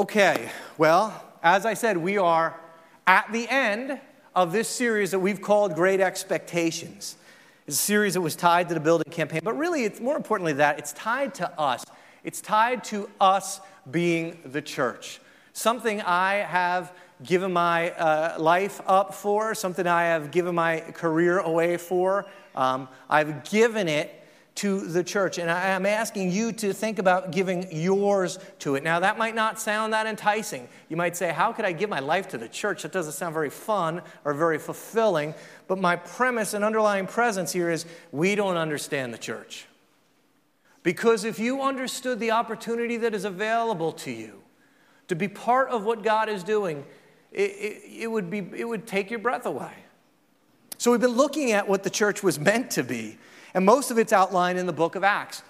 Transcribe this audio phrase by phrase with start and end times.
[0.00, 2.58] Okay, well, as I said, we are
[3.06, 4.00] at the end
[4.34, 7.16] of this series that we've called Great Expectations.
[7.66, 10.54] It's a series that was tied to the building campaign, but really, it's more importantly
[10.54, 11.84] that it's tied to us.
[12.24, 13.60] It's tied to us
[13.90, 15.20] being the church.
[15.52, 21.40] Something I have given my uh, life up for, something I have given my career
[21.40, 22.24] away for.
[22.54, 24.19] Um, I've given it
[24.60, 25.38] to the church.
[25.38, 28.84] And I am asking you to think about giving yours to it.
[28.84, 30.68] Now, that might not sound that enticing.
[30.90, 32.82] You might say, How could I give my life to the church?
[32.82, 35.34] That doesn't sound very fun or very fulfilling.
[35.66, 39.64] But my premise and underlying presence here is we don't understand the church.
[40.82, 44.42] Because if you understood the opportunity that is available to you
[45.08, 46.84] to be part of what God is doing,
[47.32, 49.72] it, it, it, would, be, it would take your breath away.
[50.76, 53.16] So we've been looking at what the church was meant to be.
[53.54, 55.42] And most of it's outlined in the book of Acts.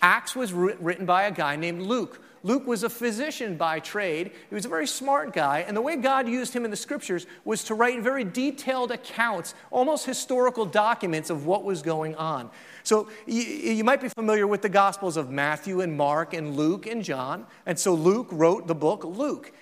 [0.00, 2.20] Acts was written by a guy named Luke.
[2.44, 4.30] Luke was a physician by trade.
[4.48, 7.26] He was a very smart guy, and the way God used him in the scriptures
[7.44, 12.48] was to write very detailed accounts, almost historical documents of what was going on.
[12.84, 17.02] So you, might be familiar with the Gospels of Matthew and Mark and Luke and
[17.02, 19.52] John, and so Luke wrote the book Luke.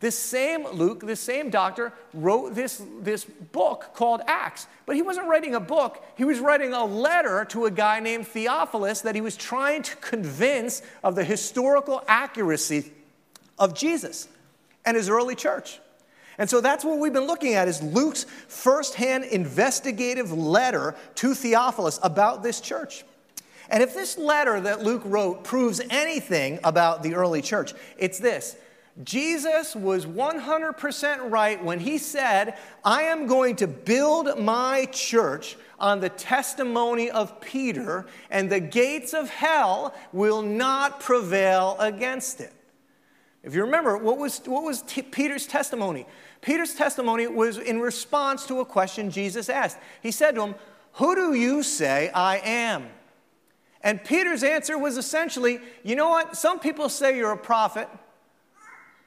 [0.00, 4.66] This same Luke, this same doctor, wrote this, this book called Acts.
[4.86, 8.26] But he wasn't writing a book, he was writing a letter to a guy named
[8.26, 12.90] Theophilus that he was trying to convince of the historical accuracy
[13.58, 14.26] of Jesus
[14.86, 15.80] and his early church.
[16.38, 22.00] And so that's what we've been looking at is Luke's firsthand investigative letter to Theophilus
[22.02, 23.04] about this church.
[23.68, 28.56] And if this letter that Luke wrote proves anything about the early church, it's this
[29.04, 36.00] Jesus was 100% right when he said, I am going to build my church on
[36.00, 42.52] the testimony of Peter, and the gates of hell will not prevail against it.
[43.42, 46.06] If you remember, what was, what was T- Peter's testimony?
[46.42, 49.78] Peter's testimony was in response to a question Jesus asked.
[50.02, 50.54] He said to him,
[50.94, 52.88] Who do you say I am?
[53.82, 56.36] And Peter's answer was essentially, You know what?
[56.36, 57.88] Some people say you're a prophet.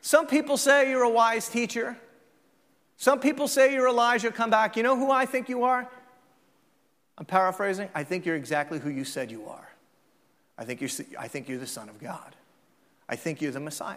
[0.06, 1.98] Some people say you're a wise teacher.
[2.98, 4.76] Some people say you're Elijah, come back.
[4.76, 5.90] You know who I think you are?
[7.18, 7.88] I'm paraphrasing.
[7.96, 9.70] I think you're exactly who you said you are.
[10.58, 12.36] I think you're, I think you're the Son of God.
[13.08, 13.96] I think you're the Messiah.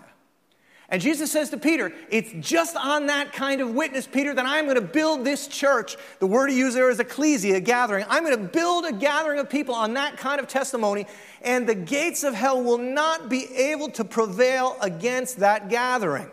[0.89, 4.67] And Jesus says to Peter, It's just on that kind of witness, Peter, that I'm
[4.67, 5.97] going to build this church.
[6.21, 8.05] The word he used there is ecclesia, gathering.
[8.09, 11.07] I'm going to build a gathering of people on that kind of testimony,
[11.43, 16.31] and the gates of hell will not be able to prevail against that gathering.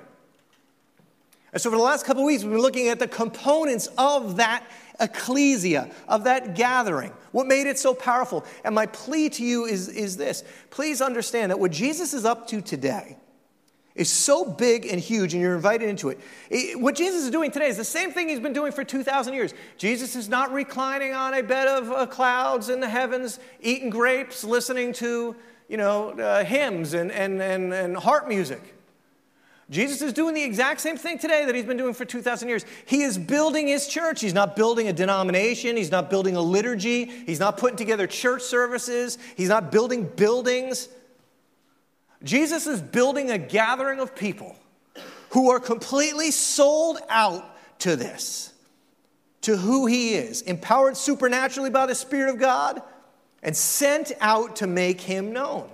[1.51, 4.37] And so, for the last couple of weeks, we've been looking at the components of
[4.37, 4.63] that
[4.99, 7.11] ecclesia, of that gathering.
[7.31, 8.45] What made it so powerful?
[8.63, 12.47] And my plea to you is, is this please understand that what Jesus is up
[12.49, 13.17] to today
[13.95, 16.19] is so big and huge, and you're invited into it.
[16.49, 16.79] it.
[16.79, 19.53] What Jesus is doing today is the same thing he's been doing for 2,000 years.
[19.77, 24.43] Jesus is not reclining on a bed of uh, clouds in the heavens, eating grapes,
[24.43, 25.35] listening to
[25.67, 28.61] you know, uh, hymns and, and, and, and harp music.
[29.69, 32.65] Jesus is doing the exact same thing today that he's been doing for 2,000 years.
[32.85, 34.21] He is building his church.
[34.21, 35.77] He's not building a denomination.
[35.77, 37.05] He's not building a liturgy.
[37.05, 39.17] He's not putting together church services.
[39.35, 40.89] He's not building buildings.
[42.23, 44.55] Jesus is building a gathering of people
[45.31, 47.43] who are completely sold out
[47.79, 48.53] to this,
[49.41, 52.81] to who he is, empowered supernaturally by the Spirit of God,
[53.41, 55.69] and sent out to make him known.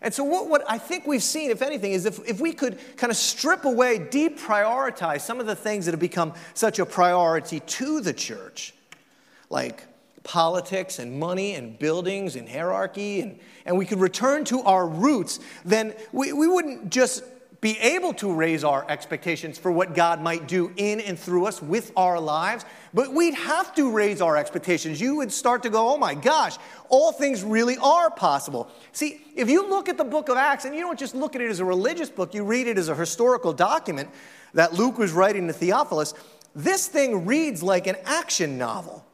[0.00, 2.78] And so, what, what I think we've seen, if anything, is if, if we could
[2.96, 7.60] kind of strip away, deprioritize some of the things that have become such a priority
[7.60, 8.74] to the church,
[9.50, 9.84] like
[10.26, 15.38] politics and money and buildings and hierarchy, and, and we could return to our roots,
[15.64, 17.22] then we, we wouldn't just
[17.60, 21.62] be able to raise our expectations for what God might do in and through us
[21.62, 25.00] with our lives, but we'd have to raise our expectations.
[25.00, 26.56] You would start to go, oh my gosh,
[26.88, 28.68] all things really are possible.
[28.92, 31.40] See, if you look at the book of Acts, and you don't just look at
[31.40, 34.10] it as a religious book, you read it as a historical document
[34.54, 36.14] that Luke was writing to Theophilus,
[36.54, 39.04] this thing reads like an action novel.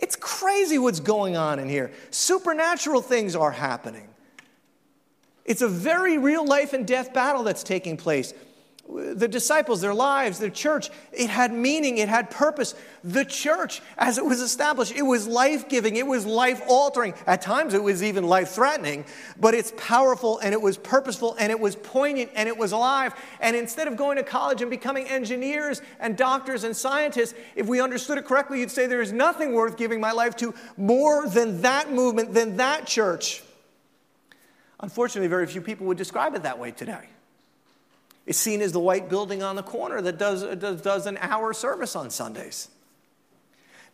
[0.00, 1.92] It's crazy what's going on in here.
[2.10, 4.08] Supernatural things are happening.
[5.44, 8.34] It's a very real life and death battle that's taking place
[8.90, 12.74] the disciples, their lives, their church, it had meaning, it had purpose.
[13.04, 17.14] The church, as it was established, it was life giving, it was life altering.
[17.26, 19.04] At times, it was even life threatening,
[19.38, 23.14] but it's powerful and it was purposeful and it was poignant and it was alive.
[23.40, 27.80] And instead of going to college and becoming engineers and doctors and scientists, if we
[27.80, 31.62] understood it correctly, you'd say there is nothing worth giving my life to more than
[31.62, 33.42] that movement, than that church.
[34.80, 37.06] Unfortunately, very few people would describe it that way today.
[38.26, 41.52] It's seen as the white building on the corner that does, does, does an hour
[41.52, 42.68] service on Sundays.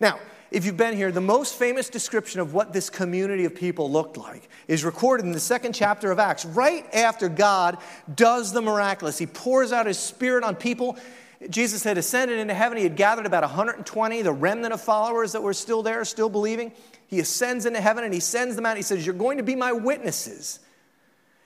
[0.00, 0.18] Now,
[0.50, 4.16] if you've been here, the most famous description of what this community of people looked
[4.16, 7.78] like is recorded in the second chapter of Acts, right after God
[8.14, 9.18] does the miraculous.
[9.18, 10.96] He pours out his spirit on people.
[11.50, 12.78] Jesus had ascended into heaven.
[12.78, 16.72] He had gathered about 120, the remnant of followers that were still there, still believing.
[17.08, 18.76] He ascends into heaven and he sends them out.
[18.76, 20.60] He says, You're going to be my witnesses.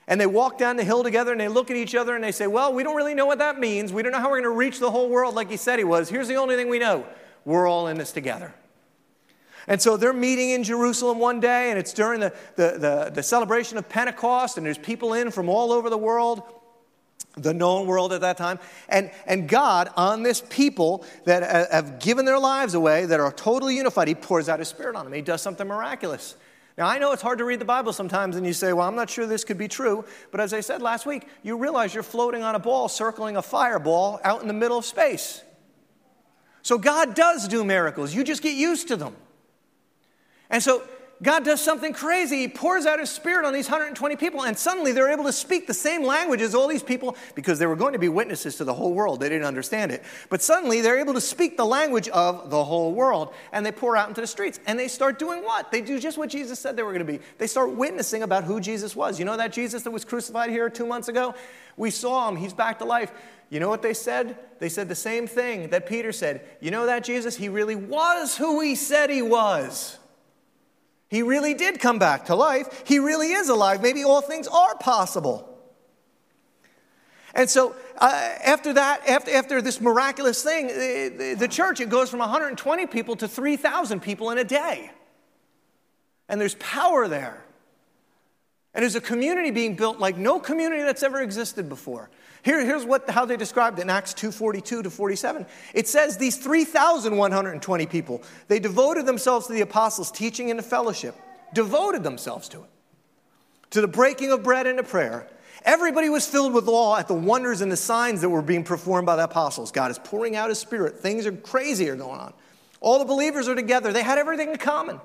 [0.07, 2.31] And they walk down the hill together and they look at each other and they
[2.31, 3.93] say, Well, we don't really know what that means.
[3.93, 5.85] We don't know how we're going to reach the whole world like he said he
[5.85, 6.09] was.
[6.09, 7.05] Here's the only thing we know
[7.45, 8.53] we're all in this together.
[9.67, 13.23] And so they're meeting in Jerusalem one day, and it's during the, the, the, the,
[13.23, 16.41] celebration of Pentecost, and there's people in from all over the world,
[17.37, 18.59] the known world at that time.
[18.89, 23.75] And, and God, on this people that have given their lives away, that are totally
[23.75, 25.13] unified, He pours out His Spirit on them.
[25.13, 26.35] He does something miraculous.
[26.81, 28.95] Now, I know it's hard to read the Bible sometimes, and you say, Well, I'm
[28.95, 30.03] not sure this could be true.
[30.31, 33.43] But as I said last week, you realize you're floating on a ball circling a
[33.43, 35.43] fireball out in the middle of space.
[36.63, 38.15] So God does do miracles.
[38.15, 39.15] You just get used to them.
[40.49, 40.81] And so
[41.21, 42.37] God does something crazy.
[42.37, 45.67] He pours out his spirit on these 120 people, and suddenly they're able to speak
[45.67, 48.63] the same language as all these people because they were going to be witnesses to
[48.63, 49.19] the whole world.
[49.19, 50.03] They didn't understand it.
[50.29, 53.95] But suddenly they're able to speak the language of the whole world, and they pour
[53.95, 54.59] out into the streets.
[54.65, 55.71] And they start doing what?
[55.71, 57.19] They do just what Jesus said they were going to be.
[57.37, 59.19] They start witnessing about who Jesus was.
[59.19, 61.35] You know that Jesus that was crucified here two months ago?
[61.77, 63.11] We saw him, he's back to life.
[63.51, 64.37] You know what they said?
[64.59, 66.41] They said the same thing that Peter said.
[66.61, 67.35] You know that Jesus?
[67.35, 69.99] He really was who he said he was.
[71.11, 72.83] He really did come back to life.
[72.87, 73.81] He really is alive.
[73.81, 75.45] Maybe all things are possible.
[77.35, 82.09] And so, uh, after that, after, after this miraculous thing, the, the church, it goes
[82.09, 84.89] from 120 people to 3,000 people in a day.
[86.29, 87.43] And there's power there.
[88.73, 92.09] And there's a community being built like no community that's ever existed before.
[92.43, 95.45] Here, here's what, how they described it in Acts 2.42 to 47.
[95.73, 101.15] It says these 3,120 people, they devoted themselves to the apostles' teaching and fellowship.
[101.53, 102.69] Devoted themselves to it.
[103.71, 105.27] To the breaking of bread and to prayer.
[105.63, 109.05] Everybody was filled with awe at the wonders and the signs that were being performed
[109.05, 109.71] by the apostles.
[109.71, 110.97] God is pouring out his spirit.
[110.97, 112.33] Things are crazy are going on.
[112.79, 113.93] All the believers are together.
[113.93, 114.99] They had everything in common.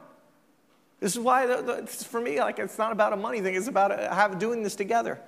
[1.01, 1.47] This is why,
[1.87, 3.55] for me, like it's not about a money thing.
[3.55, 5.21] It's about uh, have, doing this together.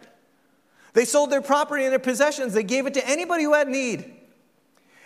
[0.98, 2.54] They sold their property and their possessions.
[2.54, 4.16] They gave it to anybody who had need.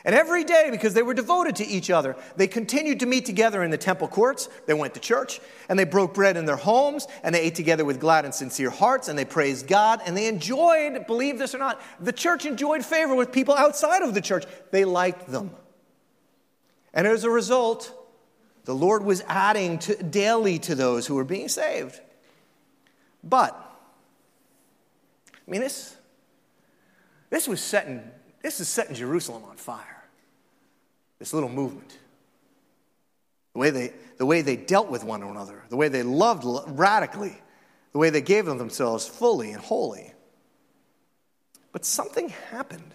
[0.06, 3.62] And every day, because they were devoted to each other, they continued to meet together
[3.62, 4.48] in the temple courts.
[4.64, 7.84] They went to church, and they broke bread in their homes, and they ate together
[7.84, 11.58] with glad and sincere hearts, and they praised God, and they enjoyed, believe this or
[11.58, 14.46] not, the church enjoyed favor with people outside of the church.
[14.70, 15.50] They liked them.
[16.94, 17.92] And as a result,
[18.64, 22.00] the Lord was adding to, daily to those who were being saved.
[23.22, 23.68] But,
[25.52, 25.96] mean, this,
[27.28, 28.02] this was setting,
[28.42, 30.02] this is setting Jerusalem on fire.
[31.18, 31.98] This little movement.
[33.52, 37.36] The way they, the way they dealt with one another, the way they loved radically,
[37.92, 40.14] the way they gave of themselves fully and wholly.
[41.70, 42.94] But something happened.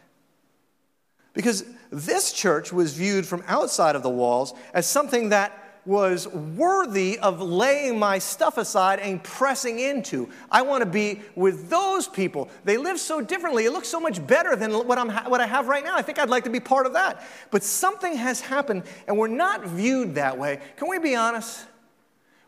[1.33, 7.17] Because this church was viewed from outside of the walls as something that was worthy
[7.19, 10.29] of laying my stuff aside and pressing into.
[10.51, 12.49] I want to be with those people.
[12.65, 13.63] They live so differently.
[13.63, 15.95] It looks so much better than what, I'm, what I have right now.
[15.95, 17.25] I think I'd like to be part of that.
[17.51, 20.59] But something has happened, and we're not viewed that way.
[20.75, 21.65] Can we be honest?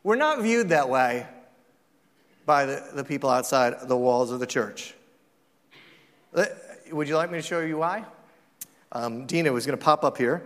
[0.04, 1.26] We're not viewed that way
[2.46, 4.96] by the, the people outside the walls of the church.
[6.34, 6.46] Uh,
[6.92, 8.04] would you like me to show you why?
[8.92, 10.44] Um, Dina was going to pop up here.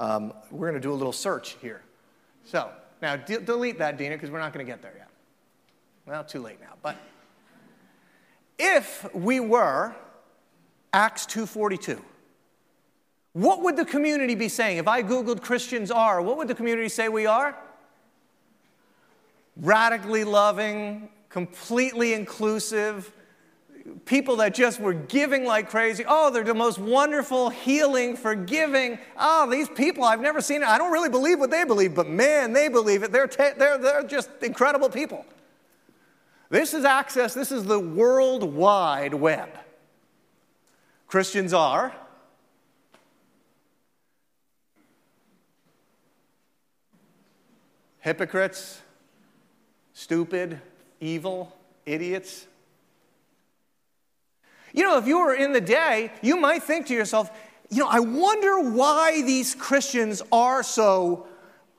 [0.00, 1.82] Um, we're going to do a little search here.
[2.44, 2.70] So,
[3.00, 5.08] now de- delete that, Dina, because we're not going to get there yet.
[6.06, 6.74] Well, too late now.
[6.82, 6.96] But
[8.58, 9.94] if we were
[10.92, 12.00] Acts 2:42,
[13.32, 14.76] what would the community be saying?
[14.76, 17.56] If I googled Christians are, what would the community say we are?
[19.56, 23.12] Radically loving, completely inclusive,
[24.04, 26.04] people that just were giving like crazy.
[26.06, 28.98] Oh, they're the most wonderful, healing, forgiving.
[29.16, 30.68] Oh, these people, I've never seen it.
[30.68, 33.12] I don't really believe what they believe, but man, they believe it.
[33.12, 35.24] They're, they're, they're just incredible people.
[36.50, 39.48] This is access, this is the World Wide Web.
[41.06, 41.94] Christians are.
[48.00, 48.82] Hypocrites,
[49.94, 50.60] stupid,
[51.00, 52.46] evil, idiots,
[54.74, 57.30] you know, if you were in the day, you might think to yourself,
[57.70, 61.26] you know, I wonder why these Christians are so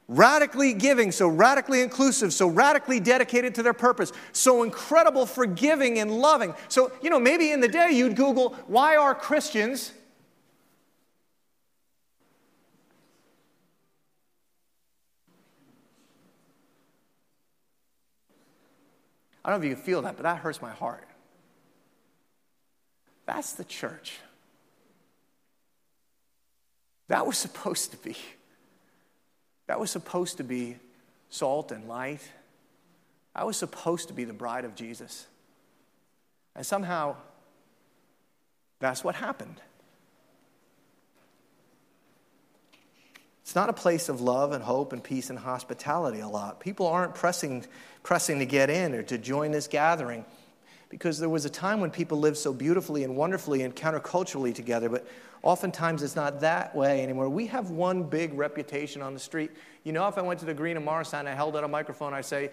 [0.08, 6.20] radically giving, so radically inclusive, so radically dedicated to their purpose, so incredible forgiving and
[6.20, 6.54] loving.
[6.70, 9.92] So, you know, maybe in the day you'd Google, why are Christians
[19.44, 21.08] I don't know if you can feel that, but that hurts my heart.
[23.26, 24.20] That's the church.
[27.08, 28.16] That was supposed to be.
[29.68, 30.78] That was supposed to be
[31.30, 32.22] salt and light.
[33.36, 35.26] That was supposed to be the bride of Jesus.
[36.56, 37.16] And somehow,
[38.80, 39.60] that's what happened.
[43.42, 46.60] It's not a place of love and hope and peace and hospitality a lot.
[46.60, 47.66] People aren't pressing,
[48.02, 50.26] pressing to get in or to join this gathering
[50.90, 54.90] because there was a time when people lived so beautifully and wonderfully and counterculturally together,
[54.90, 55.08] but
[55.44, 57.30] oftentimes it's not that way anymore.
[57.30, 59.52] We have one big reputation on the street.
[59.84, 62.14] You know, if I went to the Green and Morristown, I held out a microphone,
[62.14, 62.52] I say,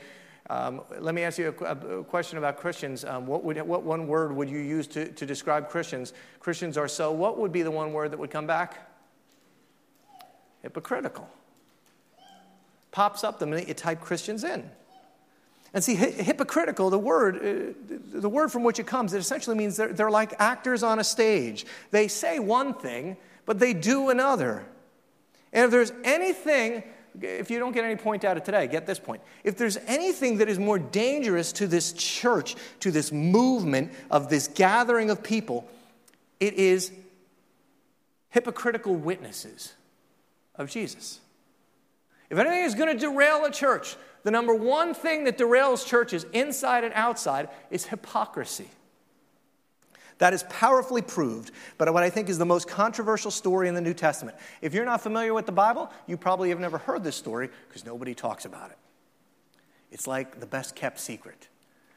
[0.50, 3.04] um, let me ask you a, a question about Christians.
[3.04, 6.12] Um, what, would, what one word would you use to, to describe Christians?
[6.40, 7.12] Christians are so.
[7.12, 8.90] What would be the one word that would come back?
[10.62, 11.28] Hypocritical.
[12.90, 14.68] Pops up the minute you type Christians in.
[15.74, 19.76] And see, hypocritical, the word, uh, the word from which it comes, it essentially means
[19.76, 21.64] they're, they're like actors on a stage.
[21.90, 24.66] They say one thing, but they do another.
[25.52, 26.82] And if there's anything,
[27.20, 29.22] if you don't get any point out of today, get this point.
[29.44, 34.48] If there's anything that is more dangerous to this church, to this movement of this
[34.48, 35.66] gathering of people,
[36.38, 36.92] it is
[38.28, 39.72] hypocritical witnesses
[40.54, 41.20] of Jesus.
[42.28, 46.24] If anything is going to derail a church, the number one thing that derails churches
[46.32, 48.68] inside and outside is hypocrisy.
[50.18, 53.80] That is powerfully proved, but what I think is the most controversial story in the
[53.80, 54.36] New Testament.
[54.60, 57.84] If you're not familiar with the Bible, you probably have never heard this story because
[57.84, 58.78] nobody talks about it.
[59.90, 61.48] It's like the best kept secret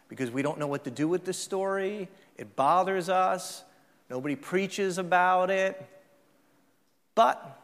[0.09, 2.07] because we don't know what to do with this story.
[2.37, 3.63] It bothers us.
[4.09, 5.83] Nobody preaches about it.
[7.13, 7.61] But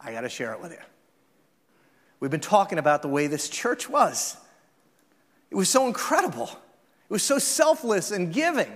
[0.00, 0.78] I got to share it with you.
[2.20, 4.36] We've been talking about the way this church was.
[5.50, 6.48] It was so incredible.
[6.48, 8.72] It was so selfless and giving.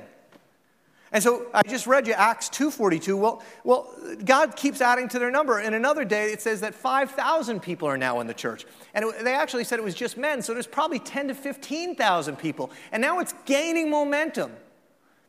[1.12, 3.18] And so I just read you Acts 2:42.
[3.18, 3.94] Well, well,
[4.24, 5.60] God keeps adding to their number.
[5.60, 8.64] In another day, it says that 5,000 people are now in the church.
[8.94, 12.36] And it, they actually said it was just men, so there's probably 10 to 15,000
[12.36, 12.70] people.
[12.92, 14.52] And now it's gaining momentum.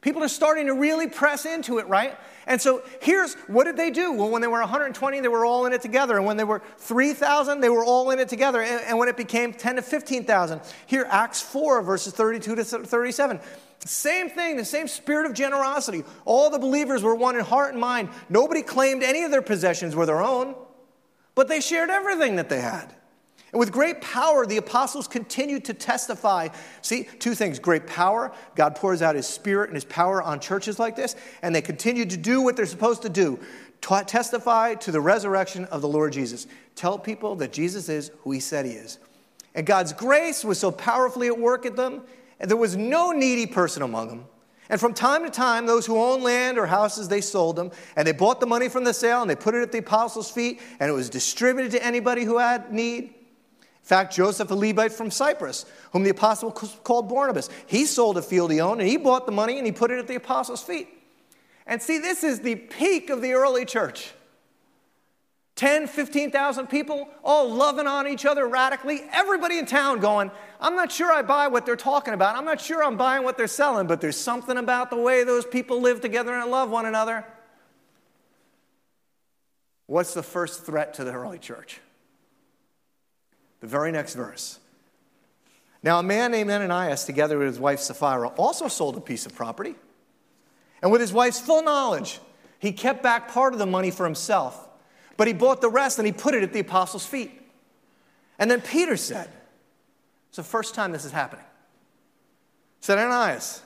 [0.03, 2.17] People are starting to really press into it, right?
[2.45, 4.12] And so here's what did they do?
[4.12, 6.17] Well, when they were 120, they were all in it together.
[6.17, 8.62] And when they were 3,000, they were all in it together.
[8.62, 13.39] And, and when it became 10 to 15,000, here, Acts 4, verses 32 to 37.
[13.86, 16.03] Same thing, the same spirit of generosity.
[16.25, 18.10] All the believers were one in heart and mind.
[18.27, 20.53] Nobody claimed any of their possessions were their own,
[21.33, 22.93] but they shared everything that they had.
[23.53, 26.50] And with great power, the apostles continued to testify.
[26.81, 30.79] See, two things great power, God pours out his spirit and his power on churches
[30.79, 33.39] like this, and they continue to do what they're supposed to do
[34.07, 36.48] testify to the resurrection of the Lord Jesus.
[36.75, 38.98] Tell people that Jesus is who he said he is.
[39.55, 42.01] And God's grace was so powerfully at work at them,
[42.39, 44.25] and there was no needy person among them.
[44.69, 48.07] And from time to time, those who owned land or houses, they sold them, and
[48.07, 50.62] they bought the money from the sale and they put it at the apostles' feet,
[50.79, 53.13] and it was distributed to anybody who had need.
[53.84, 58.22] In fact, Joseph, a Levite from Cyprus, whom the apostle called Barnabas, he sold a
[58.22, 60.63] field he owned and he bought the money and he put it at the apostles'
[60.63, 60.88] feet.
[61.68, 64.13] And see, this is the peak of the early church.
[65.56, 69.02] 10, 15,000 people all loving on each other radically.
[69.12, 72.38] Everybody in town going, I'm not sure I buy what they're talking about.
[72.38, 75.46] I'm not sure I'm buying what they're selling, but there's something about the way those
[75.46, 77.25] people live together and love one another.
[79.88, 81.82] What's the first threat to the early church?
[83.63, 84.60] The very next verse.
[85.84, 89.34] Now, a man named Ananias, together with his wife Sapphira, also sold a piece of
[89.34, 89.75] property.
[90.82, 92.20] And with his wife's full knowledge,
[92.60, 94.67] he kept back part of the money for himself,
[95.15, 97.41] but he bought the rest and he put it at the apostles' feet.
[98.38, 99.29] And then Peter said,
[100.27, 101.46] It's the first time this is happening.
[102.82, 103.62] Said, Ananias,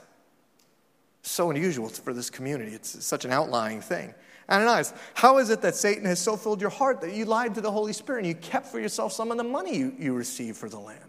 [1.24, 2.76] so unusual for this community.
[2.76, 4.14] It's such an outlying thing.
[4.50, 7.62] Ananias, how is it that Satan has so filled your heart that you lied to
[7.62, 10.58] the Holy Spirit and you kept for yourself some of the money you, you received
[10.58, 11.04] for the land?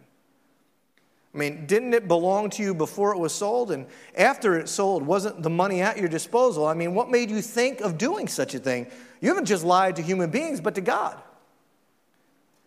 [1.35, 3.71] I mean, didn't it belong to you before it was sold?
[3.71, 6.67] And after it sold, wasn't the money at your disposal?
[6.67, 8.89] I mean, what made you think of doing such a thing?
[9.21, 11.21] You haven't just lied to human beings, but to God.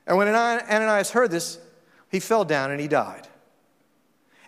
[0.07, 1.59] And when Ananias heard this,
[2.09, 3.27] he fell down and he died.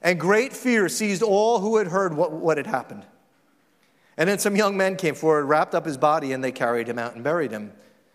[0.02, 3.06] And great fear seized all who had heard what, what had happened.
[4.18, 7.00] And then some young men came forward, wrapped up his body, and they carried him
[7.00, 7.72] out and buried him.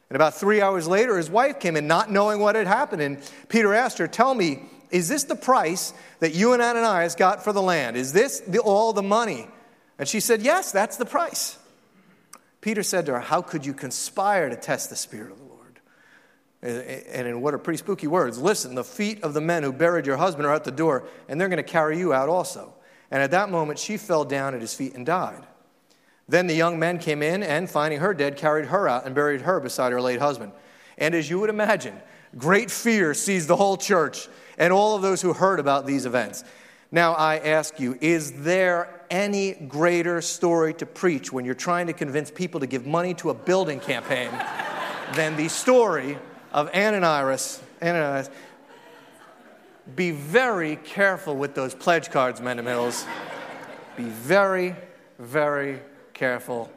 [0.09, 3.03] And about three hours later, his wife came in, not knowing what had happened.
[3.03, 7.45] And Peter asked her, Tell me, is this the price that you and Ananias got
[7.45, 7.97] for the land?
[7.97, 9.49] Is this the, all the money?
[9.99, 11.59] And she said, Yes, that's the price.
[12.61, 15.81] Peter said to her, How could you conspire to test the Spirit of the Lord?
[16.63, 20.07] And in what are pretty spooky words, listen, the feet of the men who buried
[20.07, 22.75] your husband are at the door, and they're going to carry you out also.
[23.11, 25.47] And at that moment, she fell down at his feet and died.
[26.29, 29.43] Then the young men came in and, finding her dead, carried her out and buried
[29.43, 30.53] her beside her late husband.
[30.99, 31.99] And as you would imagine,
[32.37, 36.45] great fear seized the whole church and all of those who heard about these events.
[36.91, 41.93] Now I ask you, is there any greater story to preach when you're trying to
[41.93, 44.31] convince people to give money to a building campaign
[45.15, 46.19] than the story
[46.53, 47.63] of Ananias?
[47.83, 48.29] Ananias.
[49.97, 53.07] Be very careful with those pledge cards, men and Mills.
[53.97, 54.77] Be very,
[55.19, 55.81] very
[56.19, 56.69] careful.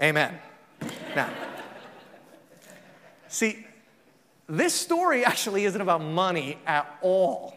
[0.00, 0.38] Amen.
[1.16, 1.28] Now,
[3.28, 3.66] see,
[4.48, 7.56] this story actually isn't about money at all.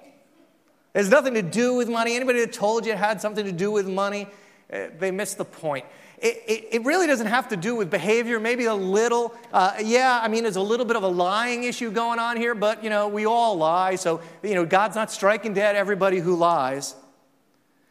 [0.96, 2.15] It has nothing to do with money.
[2.15, 4.27] Anybody that told you it had something to do with money,
[4.72, 5.86] eh, they missed the point.
[6.17, 9.36] It, it, it, really doesn't have to do with behavior, maybe a little.
[9.51, 12.55] Uh, yeah, I mean, there's a little bit of a lying issue going on here,
[12.55, 13.96] but, you know, we all lie.
[13.96, 16.96] So, you know, God's not striking dead everybody who lies.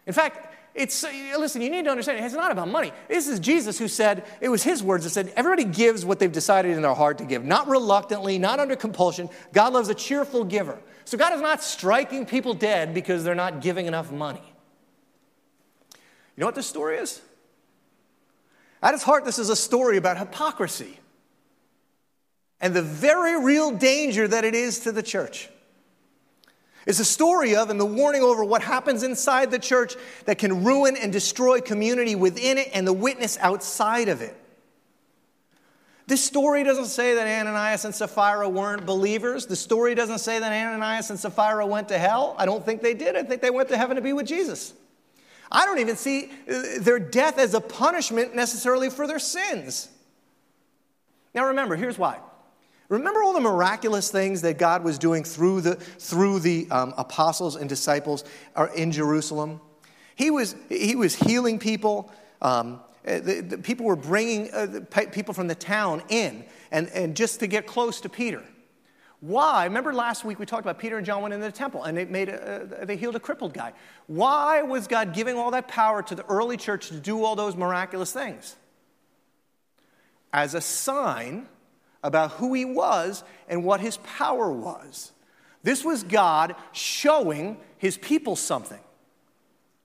[0.06, 2.92] In fact, it's, listen, you need to understand, it's not about money.
[3.08, 6.32] This is Jesus who said, it was his words that said, everybody gives what they've
[6.32, 9.28] decided in their heart to give, not reluctantly, not under compulsion.
[9.52, 10.78] God loves a cheerful giver.
[11.04, 14.42] So God is not striking people dead because they're not giving enough money.
[16.36, 17.20] You know what this story is?
[18.82, 20.98] At its heart, this is a story about hypocrisy
[22.60, 25.50] and the very real danger that it is to the church.
[26.86, 30.64] It's a story of and the warning over what happens inside the church that can
[30.64, 34.36] ruin and destroy community within it and the witness outside of it.
[36.08, 39.46] This story doesn't say that Ananias and Sapphira weren't believers.
[39.46, 42.34] The story doesn't say that Ananias and Sapphira went to hell.
[42.38, 43.16] I don't think they did.
[43.16, 44.74] I think they went to heaven to be with Jesus.
[45.50, 49.88] I don't even see uh, their death as a punishment necessarily for their sins.
[51.34, 52.18] Now remember, here's why.
[52.92, 57.56] Remember all the miraculous things that God was doing through the, through the um, apostles
[57.56, 58.22] and disciples
[58.74, 59.62] in Jerusalem?
[60.14, 62.12] He was, he was healing people.
[62.42, 67.16] Um, uh, the, the people were bringing uh, people from the town in and, and
[67.16, 68.42] just to get close to Peter.
[69.20, 69.64] Why?
[69.64, 72.04] Remember last week we talked about Peter and John went into the temple and they,
[72.04, 73.72] made a, they healed a crippled guy.
[74.06, 77.56] Why was God giving all that power to the early church to do all those
[77.56, 78.54] miraculous things?
[80.30, 81.48] As a sign
[82.02, 85.12] about who he was and what his power was.
[85.62, 88.80] This was God showing his people something,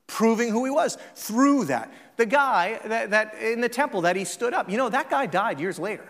[0.08, 1.92] proving who he was through that.
[2.18, 5.28] The guy that, that in the temple that he stood up, you know, that guy
[5.28, 6.08] died years later.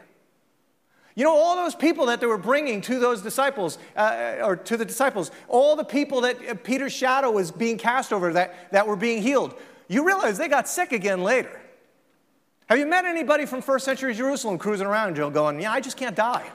[1.16, 4.78] You know, all those people that they were bringing to those disciples, uh, or to
[4.78, 8.88] the disciples, all the people that uh, Peter's shadow was being cast over that, that
[8.88, 9.56] were being healed,
[9.88, 11.60] you realize they got sick again later.
[12.68, 16.16] Have you met anybody from first century Jerusalem cruising around going, Yeah, I just can't
[16.16, 16.50] die?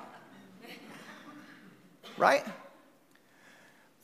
[2.18, 2.44] right?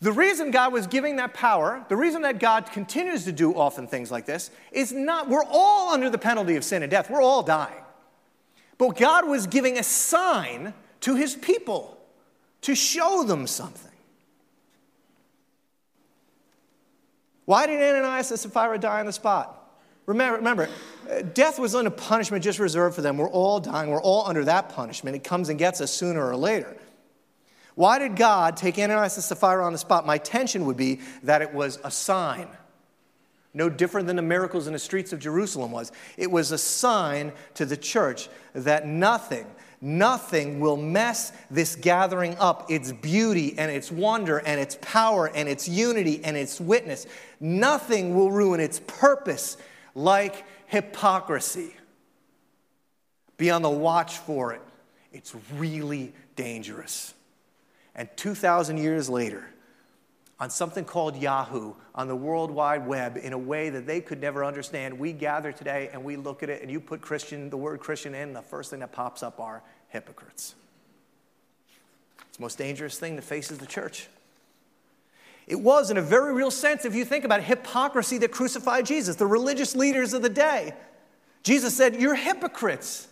[0.00, 3.86] The reason God was giving that power, the reason that God continues to do often
[3.88, 7.10] things like this, is not, we're all under the penalty of sin and death.
[7.10, 7.82] We're all dying.
[8.78, 11.98] But God was giving a sign to his people
[12.62, 13.90] to show them something.
[17.44, 19.54] Why did Ananias and Sapphira die on the spot?
[20.06, 20.68] Remember, remember,
[21.34, 23.16] death wasn't a punishment just reserved for them.
[23.16, 23.90] We're all dying.
[23.90, 25.16] We're all under that punishment.
[25.16, 26.76] It comes and gets us sooner or later.
[27.74, 30.04] Why did God take Ananias and Sapphira on the spot?
[30.04, 32.48] My tension would be that it was a sign.
[33.54, 35.92] No different than the miracles in the streets of Jerusalem was.
[36.16, 39.46] It was a sign to the church that nothing,
[39.80, 45.48] nothing will mess this gathering up, its beauty and its wonder and its power and
[45.48, 47.06] its unity and its witness.
[47.40, 49.56] Nothing will ruin its purpose
[49.94, 51.74] like hypocrisy.
[53.36, 54.60] Be on the watch for it.
[55.12, 57.14] It's really dangerous.
[57.94, 59.44] And 2,000 years later,
[60.38, 64.20] on something called Yahoo, on the World Wide Web, in a way that they could
[64.20, 67.56] never understand, we gather today and we look at it, and you put Christian, the
[67.56, 70.54] word Christian in, the first thing that pops up are hypocrites.
[72.28, 74.08] It's the most dangerous thing that faces the church.
[75.48, 78.84] It was, in a very real sense, if you think about it, hypocrisy that crucified
[78.84, 80.74] Jesus, the religious leaders of the day.
[81.42, 83.08] Jesus said, You're hypocrites.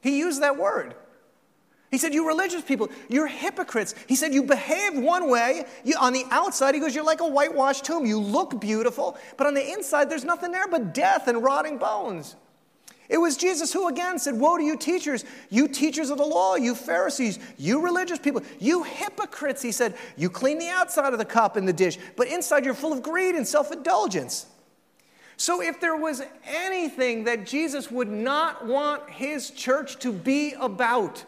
[0.00, 0.94] He used that word.
[1.90, 3.94] He said, You religious people, you're hypocrites.
[4.06, 5.64] He said, You behave one way.
[5.82, 8.04] You, on the outside, he goes, You're like a whitewashed tomb.
[8.04, 12.36] You look beautiful, but on the inside, there's nothing there but death and rotting bones.
[13.08, 16.56] It, was Jesus who again said, Woe to you, teachers, you teachers of the law,
[16.56, 19.62] you Pharisees, you religious people, you hypocrites.
[19.62, 22.74] He said, You clean the outside of the cup and the dish, but inside you're
[22.74, 24.46] full of greed and self indulgence.
[25.38, 31.24] So, if there was anything that Jesus would not want his church to be about,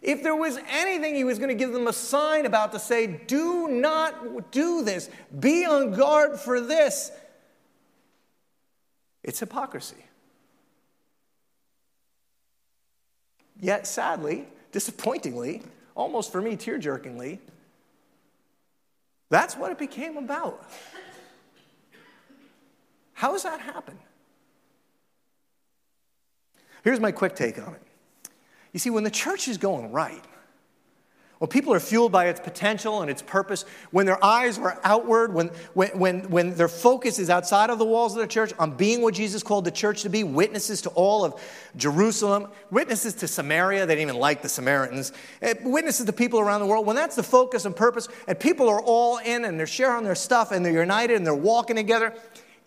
[0.00, 3.06] if there was anything he was going to give them a sign about to say,
[3.06, 7.12] do not do this, be on guard for this,
[9.22, 10.04] it's hypocrisy.
[13.62, 15.62] Yet, sadly, disappointingly,
[15.94, 17.38] almost for me, tear jerkingly,
[19.30, 20.68] that's what it became about.
[23.14, 23.96] How does that happen?
[26.82, 27.82] Here's my quick take on it.
[28.72, 30.24] You see, when the church is going right,
[31.42, 35.34] when people are fueled by its potential and its purpose, when their eyes are outward,
[35.34, 38.76] when, when, when, when their focus is outside of the walls of the church on
[38.76, 41.42] being what Jesus called the church to be, witnesses to all of
[41.74, 46.60] Jerusalem, witnesses to Samaria, they didn't even like the Samaritans, eh, witnesses to people around
[46.60, 49.66] the world, when that's the focus and purpose, and people are all in and they're
[49.66, 52.14] sharing their stuff and they're united and they're walking together,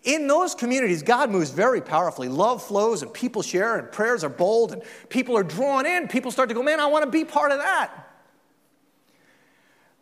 [0.04, 2.28] in those communities, God moves very powerfully.
[2.28, 6.08] Love flows and people share and prayers are bold and people are drawn in.
[6.08, 8.02] People start to go, man, I want to be part of that.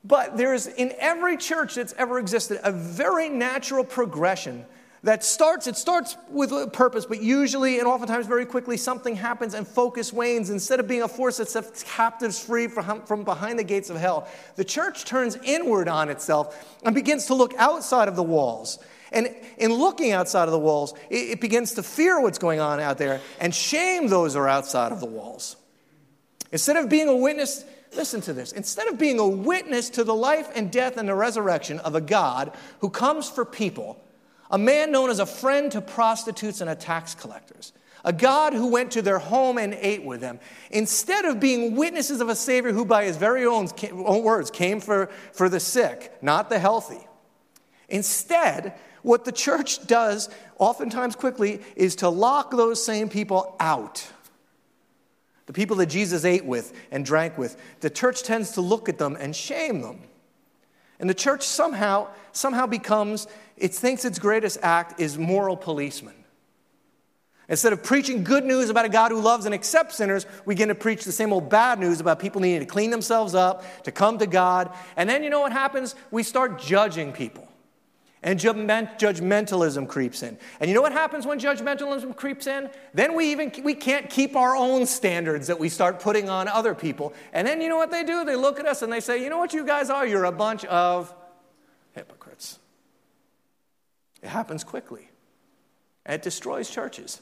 [0.05, 4.67] But there's in every church that's ever existed a very natural progression
[5.03, 9.53] that starts, it starts with a purpose, but usually and oftentimes very quickly something happens
[9.53, 10.49] and focus wanes.
[10.49, 13.97] Instead of being a force that sets captives free from, from behind the gates of
[13.97, 18.79] hell, the church turns inward on itself and begins to look outside of the walls
[19.14, 22.81] and in looking outside of the walls, it, it begins to fear what's going on
[22.81, 25.57] out there and shame those who are outside of the walls.
[26.51, 27.64] Instead of being a witness,
[27.97, 28.53] listen to this.
[28.53, 32.01] Instead of being a witness to the life and death and the resurrection of a
[32.01, 34.03] God who comes for people,
[34.51, 37.73] a man known as a friend to prostitutes and tax collectors,
[38.05, 40.39] a God who went to their home and ate with them,
[40.71, 44.81] instead of being witnesses of a Savior who, by his very own, own words, came
[44.81, 47.07] for, for the sick, not the healthy.
[47.89, 50.29] Instead, what the church does,
[50.59, 54.07] oftentimes quickly, is to lock those same people out.
[55.47, 58.99] The people that Jesus ate with and drank with, the church tends to look at
[58.99, 60.01] them and shame them.
[60.99, 63.27] And the church somehow, somehow becomes,
[63.57, 66.15] it thinks its greatest act is moral policeman.
[67.47, 70.69] Instead of preaching good news about a God who loves and accepts sinners, we begin
[70.69, 73.93] to preach the same old bad news about people needing to clean themselves up, to
[73.93, 74.75] come to God.
[74.97, 75.95] And then you know what happens?
[76.11, 77.47] We start judging people
[78.25, 80.39] and judgmentalism creeps in.
[80.59, 82.71] And you know what happens when judgmentalism creeps in?
[82.95, 86.75] Then we even we can't keep our own standards that we start putting on other
[86.75, 87.13] people.
[87.35, 88.25] And then you know what they do?
[88.25, 90.07] They look at us and they say, "You know what you guys are?
[90.07, 91.15] You're a bunch of
[91.93, 92.59] hypocrites."
[94.23, 95.11] It happens quickly.
[96.07, 97.21] And it destroys churches.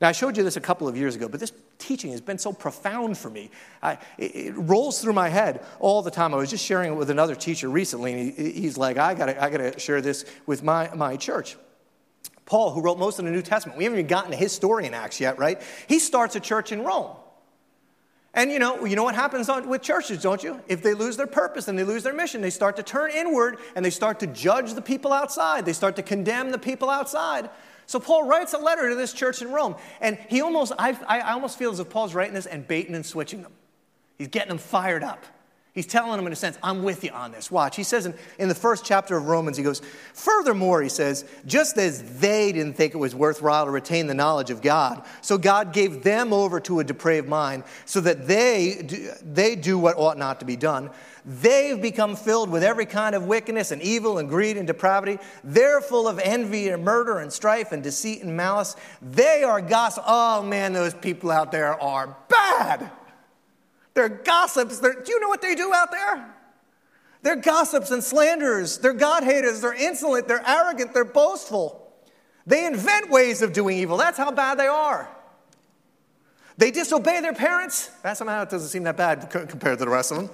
[0.00, 2.38] Now, I showed you this a couple of years ago, but this teaching has been
[2.38, 3.50] so profound for me.
[3.82, 6.32] I, it, rolls through my head all the time.
[6.32, 9.42] I was just sharing it with another teacher recently, and he, he's like, I gotta,
[9.42, 11.56] I gotta share this with my, my church.
[12.46, 14.86] Paul, who wrote most of the New Testament, we haven't even gotten to his story
[14.86, 15.60] in Acts yet, right?
[15.88, 17.16] He starts a church in Rome.
[18.34, 20.60] And you know, you know what happens on, with churches, don't you?
[20.68, 23.58] If they lose their purpose and they lose their mission, they start to turn inward
[23.74, 25.64] and they start to judge the people outside.
[25.64, 27.50] They start to condemn the people outside.
[27.88, 31.32] So Paul writes a letter to this church in Rome, and he almost, I, I
[31.32, 33.52] almost feel as if Paul's writing this and baiting and switching them.
[34.18, 35.24] He's getting them fired up.
[35.72, 37.50] He's telling them, in a sense, I'm with you on this.
[37.50, 37.76] Watch.
[37.76, 39.80] He says in, in the first chapter of Romans, he goes,
[40.12, 44.50] Furthermore, he says, just as they didn't think it was worthwhile to retain the knowledge
[44.50, 49.12] of God, so God gave them over to a depraved mind so that they do,
[49.22, 50.90] they do what ought not to be done.
[51.30, 55.18] They've become filled with every kind of wickedness and evil and greed and depravity.
[55.44, 58.76] They're full of envy and murder and strife and deceit and malice.
[59.02, 60.04] They are gossip.
[60.06, 62.90] Oh man, those people out there are bad.
[63.92, 64.78] They're gossips.
[64.78, 66.34] They're, do you know what they do out there?
[67.20, 68.78] They're gossips and slanderers.
[68.78, 69.60] They're God haters.
[69.60, 70.28] They're insolent.
[70.28, 70.94] They're arrogant.
[70.94, 71.92] They're boastful.
[72.46, 73.98] They invent ways of doing evil.
[73.98, 75.06] That's how bad they are.
[76.56, 77.90] They disobey their parents.
[78.02, 80.30] That somehow doesn't seem that bad compared to the rest of them.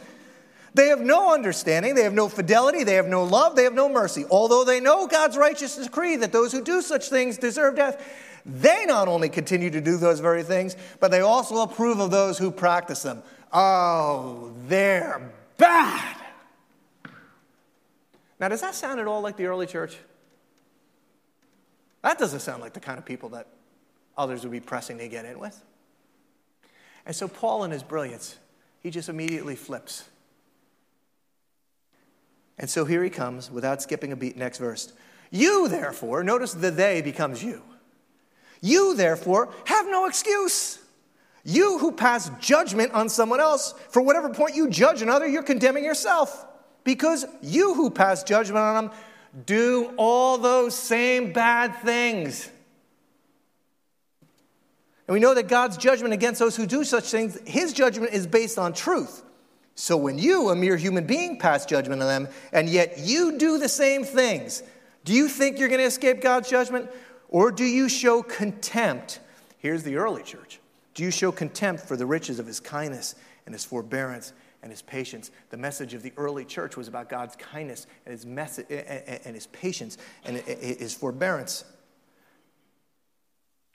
[0.74, 3.88] They have no understanding, they have no fidelity, they have no love, they have no
[3.88, 4.24] mercy.
[4.28, 8.04] Although they know God's righteous decree that those who do such things deserve death,
[8.44, 12.38] they not only continue to do those very things, but they also approve of those
[12.38, 13.22] who practice them.
[13.52, 16.16] Oh, they're bad.
[18.40, 19.96] Now, does that sound at all like the early church?
[22.02, 23.46] That doesn't sound like the kind of people that
[24.18, 25.58] others would be pressing to get in with.
[27.06, 28.36] And so, Paul, in his brilliance,
[28.80, 30.04] he just immediately flips
[32.58, 34.92] and so here he comes without skipping a beat, next verse.
[35.30, 37.62] You, therefore, notice the they becomes you.
[38.60, 40.78] You, therefore, have no excuse.
[41.44, 45.84] You who pass judgment on someone else, for whatever point you judge another, you're condemning
[45.84, 46.46] yourself.
[46.84, 48.94] Because you who pass judgment on them
[49.46, 52.48] do all those same bad things.
[55.08, 58.26] And we know that God's judgment against those who do such things, his judgment is
[58.28, 59.23] based on truth.
[59.74, 63.58] So when you, a mere human being, pass judgment on them, and yet you do
[63.58, 64.62] the same things,
[65.04, 66.90] do you think you're going to escape God's judgment?
[67.28, 69.20] Or do you show contempt?
[69.58, 70.60] Here's the early church.
[70.94, 74.32] Do you show contempt for the riches of his kindness and his forbearance
[74.62, 75.32] and his patience?
[75.50, 79.48] The message of the early church was about God's kindness and his, message, and his
[79.48, 81.64] patience and his forbearance.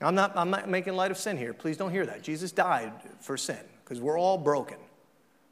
[0.01, 1.53] I'm not, I'm not making light of sin here.
[1.53, 2.23] Please don't hear that.
[2.23, 4.77] Jesus died for sin because we're all broken.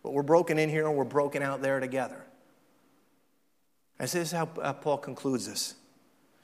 [0.08, 2.24] But we're broken in here and we're broken out there together.
[4.00, 5.76] And this is how Paul concludes this.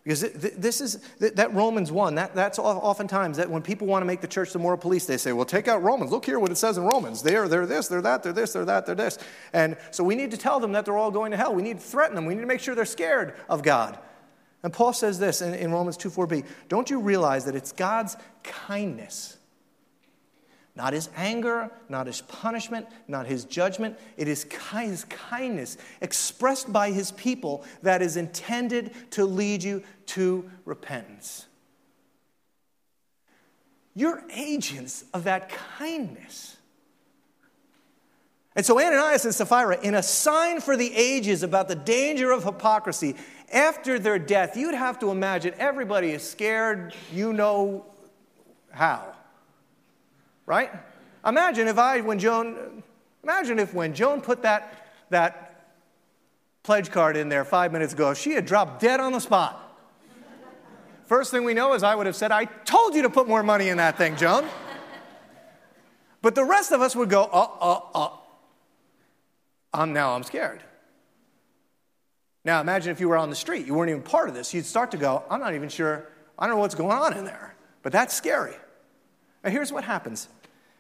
[0.04, 4.20] Because this is that Romans 1, that, that's oftentimes that when people want to make
[4.20, 6.12] the church the moral police, they say, well, take out Romans.
[6.12, 7.24] Look here what it says in Romans.
[7.24, 9.18] They're, they're this, they're that, they're this, they're that, they're this.
[9.54, 11.56] And so we need to tell them that they're all going to hell.
[11.56, 12.26] We need to threaten them.
[12.26, 13.98] We need to make sure they're scared of God.
[14.62, 18.18] And Paul says this in, in Romans 2 4b Don't you realize that it's God's
[18.44, 19.38] kindness,
[20.76, 23.98] not his anger, not his punishment, not his judgment.
[24.18, 30.50] It is his kindness expressed by his people that is intended to lead you to
[30.66, 31.46] repentance.
[33.94, 36.58] You're agents of that kindness.
[38.56, 42.44] And so Ananias and Sapphira, in a sign for the ages about the danger of
[42.44, 43.16] hypocrisy,
[43.52, 47.86] after their death, you'd have to imagine everybody is scared, you know
[48.72, 49.14] how.
[50.46, 50.72] Right?
[51.26, 52.84] Imagine if I, when Joan,
[53.24, 55.72] imagine if when Joan put that, that
[56.64, 59.60] pledge card in there five minutes ago, she had dropped dead on the spot.
[61.06, 63.44] First thing we know is I would have said, I told you to put more
[63.44, 64.46] money in that thing, Joan.
[66.22, 68.10] But the rest of us would go, uh, uh, uh,
[69.74, 70.64] I'm now I'm scared.
[72.46, 74.54] Now imagine if you were on the street, you weren't even part of this.
[74.54, 76.08] You'd start to go, I'm not even sure,
[76.40, 77.56] I don't know what's going on in there.
[77.82, 78.56] But that's scary.
[79.44, 80.28] Now here's what happens.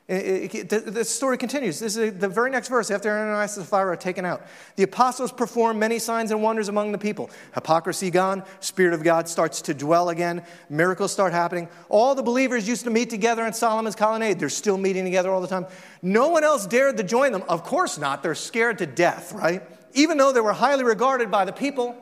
[0.06, 1.80] It, it, the, the, story continues.
[1.80, 4.46] This is the very next verse after Ananias and Sapphira are taken out.
[4.76, 7.30] The apostles perform many signs and wonders among the people.
[7.56, 11.70] Hypocrisy gone, Spirit of God starts to dwell again, miracles start happening.
[11.88, 14.40] All the believers used to meet together in Solomon's colonnade.
[14.40, 15.68] They're still meeting together all the time.
[16.02, 17.44] No one else dared to join them.
[17.48, 18.24] Of course not.
[18.24, 19.64] They're scared to death, right?
[19.94, 21.96] Even though they were highly regarded by the people.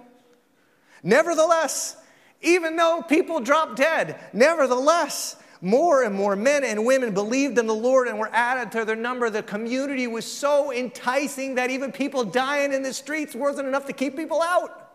[1.03, 1.97] Nevertheless,
[2.41, 7.75] even though people dropped dead, nevertheless, more and more men and women believed in the
[7.75, 9.29] Lord and were added to their number.
[9.29, 13.93] The community was so enticing that even people dying in the streets wasn't enough to
[13.93, 14.91] keep people out.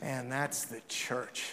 [0.00, 1.52] Man, that's the church.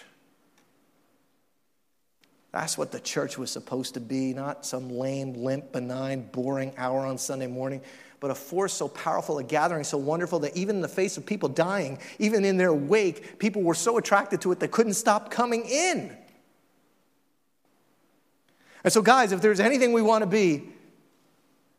[2.52, 7.06] That's what the church was supposed to be, not some lame, limp, benign, boring hour
[7.06, 7.82] on Sunday morning,
[8.22, 11.26] but a force so powerful, a gathering so wonderful that even in the face of
[11.26, 15.30] people dying, even in their wake, people were so attracted to it they couldn't stop
[15.32, 16.16] coming in.
[18.86, 20.70] And so, guys, if there's anything we want to be,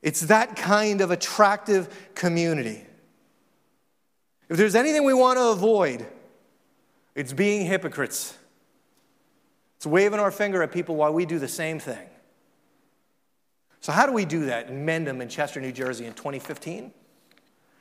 [0.03, 2.85] it's that kind of attractive community.
[4.49, 6.05] If there's anything we want to avoid,
[7.15, 8.37] it's being hypocrites.
[9.77, 12.09] It's waving our finger at people while we do the same thing.
[13.81, 16.93] So, how do we do that in Mendham in Chester, New Jersey in 2015?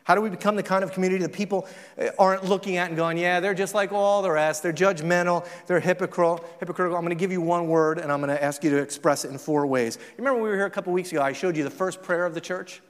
[0.06, 2.96] How do we become the kind of community that people eh, aren't looking at and
[2.96, 4.62] going, yeah, they're just like all the rest.
[4.62, 5.48] They're judgmental.
[5.66, 6.46] They're hypocritical.
[6.60, 6.96] hypocritical.
[6.96, 9.26] I'm going to give you one word and I'm going to ask you to express
[9.26, 9.98] it in four ways.
[9.98, 12.28] You remember we were here a couple weeks ago, I showed you the first prayer
[12.28, 12.84] of the church?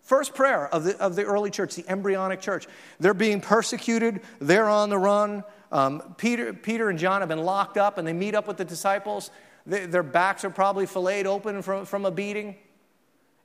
[0.00, 2.66] First prayer of the, of the early church, the embryonic church.
[2.98, 5.44] They're being persecuted, they're on the run.
[5.70, 8.64] Um, Peter, Peter and John have been locked up and they meet up with the
[8.64, 9.30] disciples.
[9.66, 12.56] They, their backs are probably filleted open from, from a beating.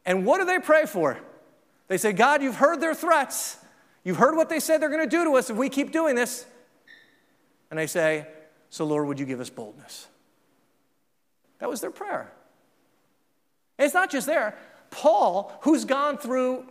[0.06, 1.18] And what do they pray for?
[1.88, 3.58] They say, God, you've heard their threats.
[4.04, 6.16] You've heard what they said they're going to do to us if we keep doing
[6.16, 6.46] this.
[7.70, 8.28] And they say,
[8.70, 10.08] So, Lord, would you give us boldness?
[11.60, 12.32] That was their prayer.
[13.78, 14.58] And it's not just there.
[14.90, 16.66] Paul, who's gone through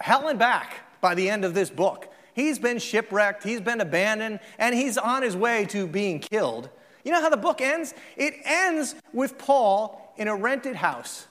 [0.00, 4.40] hell and back by the end of this book, he's been shipwrecked, he's been abandoned,
[4.58, 6.68] and he's on his way to being killed.
[7.04, 7.94] You know how the book ends?
[8.16, 11.27] It ends with Paul in a rented house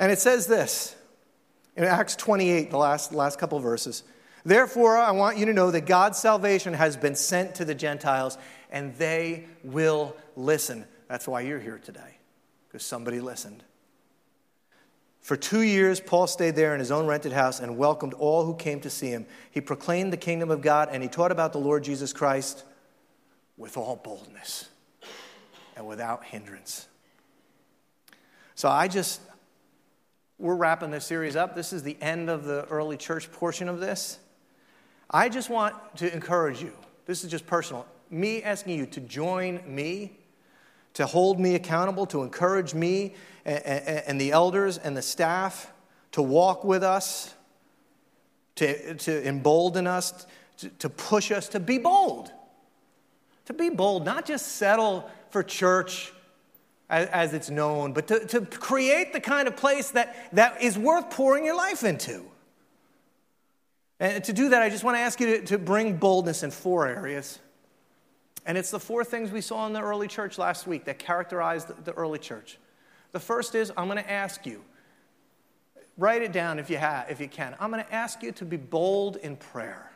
[0.00, 0.96] and it says this
[1.76, 4.02] in Acts 28, the last, last couple verses.
[4.44, 8.38] Therefore, I want you to know that God's salvation has been sent to the Gentiles,
[8.70, 10.86] and they will listen.
[11.08, 12.18] That's why you're here today,
[12.66, 13.62] because somebody listened.
[15.20, 18.56] For two years, Paul stayed there in his own rented house and welcomed all who
[18.56, 19.26] came to see him.
[19.50, 22.64] He proclaimed the kingdom of God and he taught about the Lord Jesus Christ
[23.58, 24.68] with all boldness
[25.76, 26.86] and without hindrance.
[28.54, 29.20] So I just,
[30.40, 31.54] we're wrapping this series up.
[31.54, 34.18] This is the end of the early church portion of this.
[35.10, 36.72] I just want to encourage you.
[37.04, 37.86] This is just personal.
[38.08, 40.18] Me asking you to join me,
[40.94, 45.72] to hold me accountable, to encourage me and, and, and the elders and the staff
[46.12, 47.34] to walk with us,
[48.56, 50.26] to, to embolden us,
[50.56, 52.32] to, to push us to be bold.
[53.44, 56.12] To be bold, not just settle for church
[56.90, 61.10] as, it's known, but to, to create the kind of place that, that is worth
[61.10, 62.24] pouring your life into.
[64.00, 66.50] And to do that, I just want to ask you to, to bring boldness in
[66.50, 67.38] four areas.
[68.46, 71.68] And it's the four things we saw in the early church last week that characterized
[71.68, 72.58] the, the early church.
[73.12, 74.64] The first is I'm going to ask you,
[75.98, 77.54] write it down if you, have, if you can.
[77.60, 79.92] I'm going to ask you to be bold in prayer.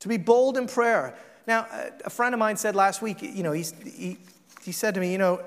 [0.00, 1.16] To be bold in prayer.
[1.46, 1.66] Now,
[2.04, 4.16] a friend of mine said last week, you know, he's he,
[4.62, 5.42] he, said to me, you know,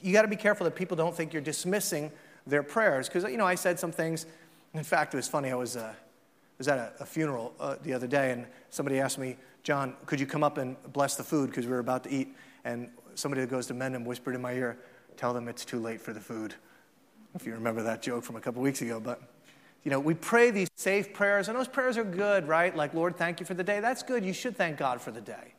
[0.00, 2.10] you got to be careful that people don't think you're dismissing
[2.46, 3.08] their prayers.
[3.08, 4.26] Because, you know, I said some things.
[4.74, 5.50] In fact, it was funny.
[5.50, 5.92] I was, uh,
[6.56, 10.20] was at a, a funeral uh, the other day, and somebody asked me, John, could
[10.20, 12.34] you come up and bless the food because we were about to eat?
[12.64, 14.78] And somebody that goes to Mendham whispered in my ear,
[15.16, 16.54] tell them it's too late for the food.
[17.34, 19.20] If you remember that joke from a couple weeks ago, but
[19.84, 22.74] you know, we pray these safe prayers, and those prayers are good, right?
[22.74, 23.80] Like, Lord, thank you for the day.
[23.80, 24.24] That's good.
[24.24, 25.54] You should thank God for the day.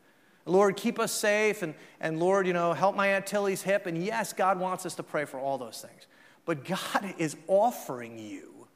[0.50, 3.86] Lord, keep us safe, and, and Lord, you know, help my Aunt Tilly's hip.
[3.86, 6.08] And yes, God wants us to pray for all those things.
[6.46, 8.68] But God is offering you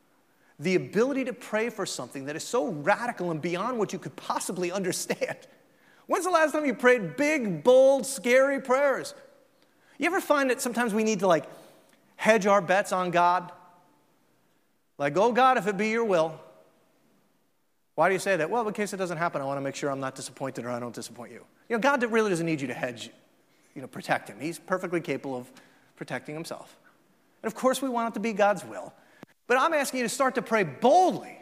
[0.59, 4.15] the ability to pray for something that is so radical and beyond what you could
[4.15, 5.37] possibly understand.
[6.05, 9.13] When's the last time you prayed big, bold, scary prayers?
[9.97, 11.45] You ever find that sometimes we need to like
[12.17, 13.51] hedge our bets on God?
[14.97, 16.39] Like, oh God, if it be your will.
[17.95, 18.49] Why do you say that?
[18.49, 20.69] Well, in case it doesn't happen, I want to make sure I'm not disappointed or
[20.69, 21.45] I don't disappoint you.
[21.69, 23.11] You know, God really doesn't need you to hedge,
[23.75, 24.37] you know, protect him.
[24.39, 25.51] He's perfectly capable of
[25.95, 26.77] protecting himself.
[27.43, 28.93] And of course, we want it to be God's will.
[29.47, 31.39] But I'm asking you to start to pray boldly.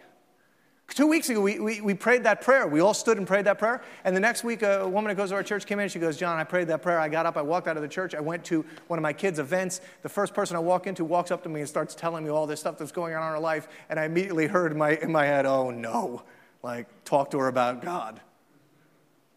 [0.90, 2.68] Two weeks ago, we, we, we, prayed that prayer.
[2.68, 3.82] We all stood and prayed that prayer.
[4.04, 6.00] And the next week, a woman that goes to our church came in and she
[6.00, 7.00] goes, John, I prayed that prayer.
[7.00, 8.14] I got up, I walked out of the church.
[8.14, 9.80] I went to one of my kids' events.
[10.02, 12.46] The first person I walk into walks up to me and starts telling me all
[12.46, 13.70] this stuff that's going on in her life.
[13.90, 16.24] And I immediately heard in my, in my head, oh no,
[16.64, 18.22] like, talk to her about God.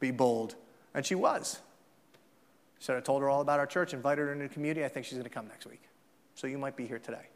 [0.01, 0.55] Be bold.
[0.95, 1.59] And she was.
[2.79, 4.85] Said, I told her all about our church, invited her into the community.
[4.85, 5.81] I think she's going to come next week.
[6.35, 7.27] So you might be here today.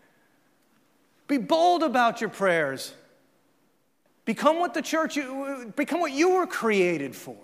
[1.27, 2.93] Be bold about your prayers.
[4.25, 7.37] Become what the church, you, become what you were created for.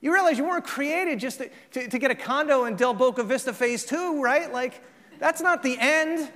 [0.00, 3.24] You realize you weren't created just to, to, to, get a condo in Del Boca
[3.24, 4.52] Vista Phase 2, right?
[4.52, 4.80] Like,
[5.18, 6.30] that's not the end.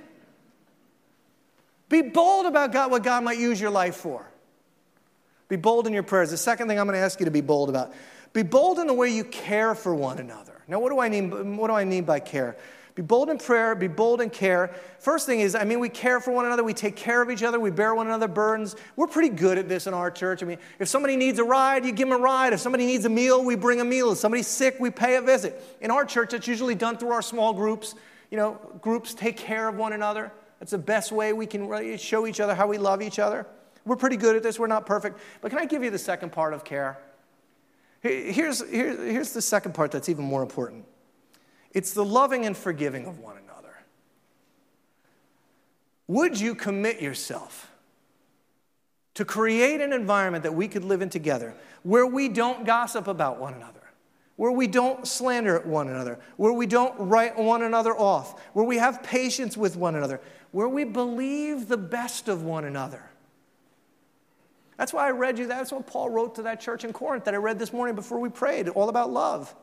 [1.87, 4.29] Be bold about God, what God might use your life for.
[5.53, 6.31] Be bold in your prayers.
[6.31, 7.93] The second thing I'm going to ask you to be bold about
[8.33, 10.63] be bold in the way you care for one another.
[10.67, 12.57] Now, what do I mean, what do I mean by care?
[12.95, 14.73] Be bold in prayer, be bold in care.
[14.97, 17.43] First thing is, I mean, we care for one another, we take care of each
[17.43, 18.75] other, we bear one another burdens.
[18.95, 20.41] We're pretty good at this in our church.
[20.41, 22.53] I mean, if somebody needs a ride, you give them a ride.
[22.53, 24.11] If somebody needs a meal, we bring a meal.
[24.11, 25.77] If somebody's sick, we pay a visit.
[25.81, 27.93] In our church, it's usually done through our small groups.
[28.31, 30.31] You know, groups take care of one another.
[30.57, 33.45] That's the best way we can show each other how we love each other.
[33.85, 35.19] We're pretty good at this, we're not perfect.
[35.41, 36.97] But can I give you the second part of care?
[38.01, 40.85] Here's, here's, here's the second part that's even more important
[41.71, 43.75] it's the loving and forgiving of one another.
[46.07, 47.71] Would you commit yourself
[49.15, 53.39] to create an environment that we could live in together where we don't gossip about
[53.39, 53.79] one another?
[54.35, 58.77] Where we don't slander one another, where we don't write one another off, where we
[58.77, 60.19] have patience with one another,
[60.51, 63.03] where we believe the best of one another.
[64.77, 65.47] That's why I read you.
[65.47, 68.19] That's what Paul wrote to that church in Corinth that I read this morning before
[68.19, 69.53] we prayed, all about love.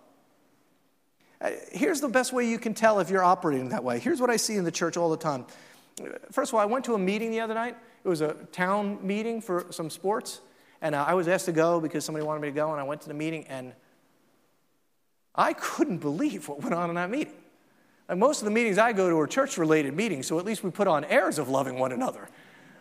[1.41, 3.99] Uh, here's the best way you can tell if you're operating that way.
[3.99, 5.47] Here's what I see in the church all the time.
[6.31, 7.77] First of all, I went to a meeting the other night.
[8.05, 10.41] It was a town meeting for some sports,
[10.81, 12.85] and uh, I was asked to go because somebody wanted me to go, and I
[12.85, 13.73] went to the meeting, and
[15.35, 17.35] I couldn't believe what went on in that meeting.
[18.09, 20.65] And most of the meetings I go to are church related meetings, so at least
[20.65, 22.29] we put on airs of loving one another.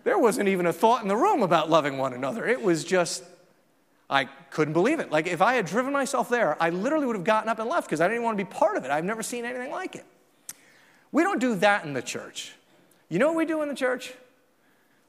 [0.10, 2.43] There wasn't even a thought in the room about loving one another.
[2.47, 3.24] It was just
[4.10, 5.12] I couldn't believe it.
[5.12, 7.86] Like, if I had driven myself there, I literally would have gotten up and left
[7.86, 8.89] because I didn't want to be part of it.
[8.89, 10.05] I've never seen anything like it.
[11.12, 12.53] We don't do that in the church.
[13.07, 14.12] You know what we do in the church?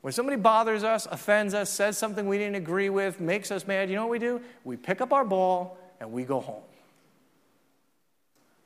[0.02, 3.88] When somebody bothers us, offends us, says something we didn't agree with, makes us mad,
[3.88, 4.38] you know what we do?
[4.64, 6.62] We pick up our ball and we go home.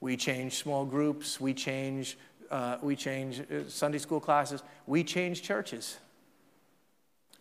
[0.00, 2.18] We change small groups, we change
[2.50, 5.98] uh, we change uh, Sunday school classes, we change churches.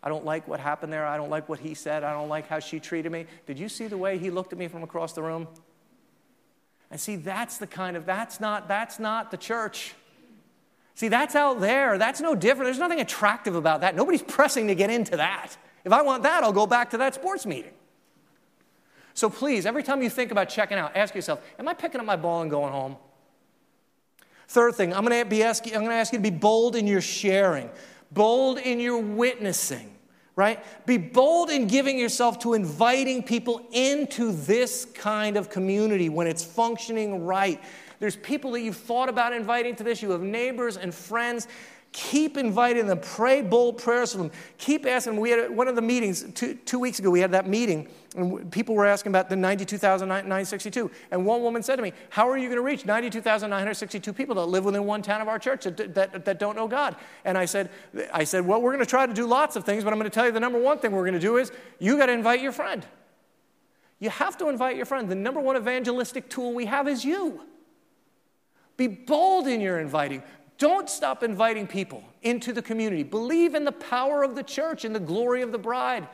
[0.03, 1.05] I don't like what happened there.
[1.05, 2.03] I don't like what he said.
[2.03, 3.25] I don't like how she treated me.
[3.45, 5.47] Did you see the way he looked at me from across the room?
[6.91, 9.95] And see, that's the kind of, that's not, that's not the church.
[10.95, 11.97] See, that's out there.
[11.97, 12.67] That's no different.
[12.67, 13.95] There's nothing attractive about that.
[13.95, 15.57] Nobody's pressing to get into that.
[15.85, 17.73] If I want that, I'll go back to that sports meeting.
[19.13, 22.05] So please, every time you think about checking out, ask yourself, am I picking up
[22.05, 22.97] my ball and going home?
[24.47, 26.85] Third thing, I'm going to, be I'm going to ask you to be bold in
[26.85, 27.69] your sharing,
[28.11, 29.92] bold in your witnessing,
[30.35, 30.63] right?
[30.85, 36.43] Be bold in giving yourself to inviting people into this kind of community when it's
[36.43, 37.61] functioning right.
[37.99, 40.01] There's people that you've thought about inviting to this.
[40.01, 41.47] You have neighbors and friends.
[41.93, 42.99] Keep inviting them.
[42.99, 44.31] Pray bold prayers for them.
[44.57, 45.19] Keep asking.
[45.19, 47.11] We had one of the meetings two, two weeks ago.
[47.11, 50.89] We had that meeting, and people were asking about the 92,962.
[51.11, 54.47] And one woman said to me, How are you going to reach 92,962 people that
[54.47, 56.95] live within one town of our church that, that, that don't know God?
[57.25, 57.69] And I said,
[58.11, 60.09] I said, Well, we're going to try to do lots of things, but I'm going
[60.09, 62.13] to tell you the number one thing we're going to do is you got to
[62.13, 62.87] invite your friend.
[63.99, 65.07] You have to invite your friend.
[65.07, 67.41] The number one evangelistic tool we have is you.
[68.77, 70.23] Be bold in your inviting.
[70.63, 73.03] Don't stop inviting people into the community.
[73.03, 76.07] Believe in the power of the church and the glory of the bride.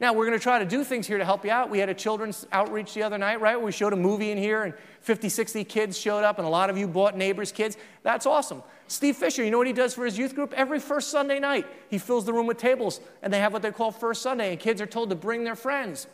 [0.00, 1.70] Now, we're going to try to do things here to help you out.
[1.70, 3.54] We had a children's outreach the other night, right?
[3.54, 6.70] We showed a movie in here, and 50, 60 kids showed up, and a lot
[6.70, 7.76] of you bought neighbors' kids.
[8.02, 8.64] That's awesome.
[8.88, 10.52] Steve Fisher, you know what he does for his youth group?
[10.52, 13.70] Every first Sunday night, he fills the room with tables, and they have what they
[13.70, 16.08] call First Sunday, and kids are told to bring their friends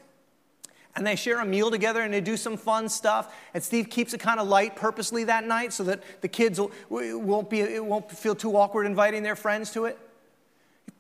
[0.97, 3.34] and they share a meal together and they do some fun stuff.
[3.55, 6.70] And Steve keeps it kind of light purposely that night so that the kids will,
[6.91, 9.99] won't, be, it won't feel too awkward inviting their friends to it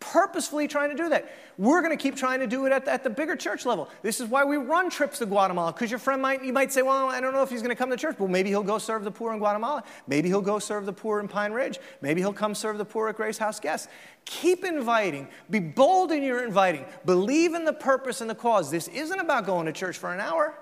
[0.00, 1.30] purposefully trying to do that.
[1.58, 3.88] We're going to keep trying to do it at the, at the bigger church level.
[4.02, 6.80] This is why we run trips to Guatemala, because your friend might, you might say,
[6.80, 8.18] well, I don't know if he's going to come to church.
[8.18, 9.84] Well, maybe he'll go serve the poor in Guatemala.
[10.06, 11.78] Maybe he'll go serve the poor in Pine Ridge.
[12.00, 13.88] Maybe he'll come serve the poor at Grace House Guests.
[14.24, 15.28] Keep inviting.
[15.50, 16.86] Be bold in your inviting.
[17.04, 18.70] Believe in the purpose and the cause.
[18.70, 20.54] This isn't about going to church for an hour.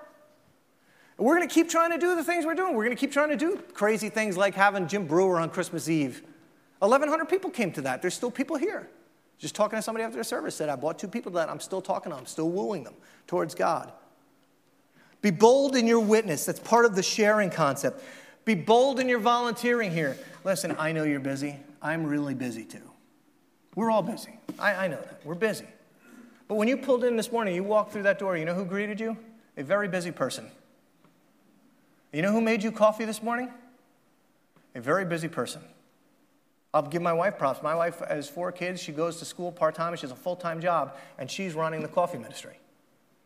[1.17, 2.75] We're going to keep trying to do the things we're doing.
[2.75, 5.89] We're going to keep trying to do crazy things like having Jim Breuer on Christmas
[5.89, 6.23] Eve.
[6.79, 8.01] 1,100 people came to that.
[8.01, 8.89] There's still people here.
[9.39, 11.81] Just talking to somebody after the service said, I bought two people that I'm still
[11.81, 12.93] talking to I'm still wooing them
[13.25, 13.91] towards God.
[15.21, 16.45] Be bold in your witness.
[16.45, 18.03] That's part of the sharing concept.
[18.45, 20.17] Be bold in your volunteering here.
[20.43, 21.55] Listen, I know you're busy.
[21.81, 22.81] I'm really busy too.
[23.75, 24.37] We're all busy.
[24.57, 25.21] I, I know that.
[25.23, 25.65] We're busy.
[26.49, 28.65] But when you pulled in this morning, you walked through that door, you know who
[28.65, 29.15] greeted you?
[29.55, 30.49] A very busy person.
[32.11, 33.49] You know who made you coffee this morning?
[34.75, 35.61] A very busy person.
[36.73, 37.63] I'll give my wife props.
[37.63, 38.81] My wife has four kids.
[38.81, 39.95] She goes to school part time.
[39.95, 42.59] She has a full time job, and she's running the coffee ministry.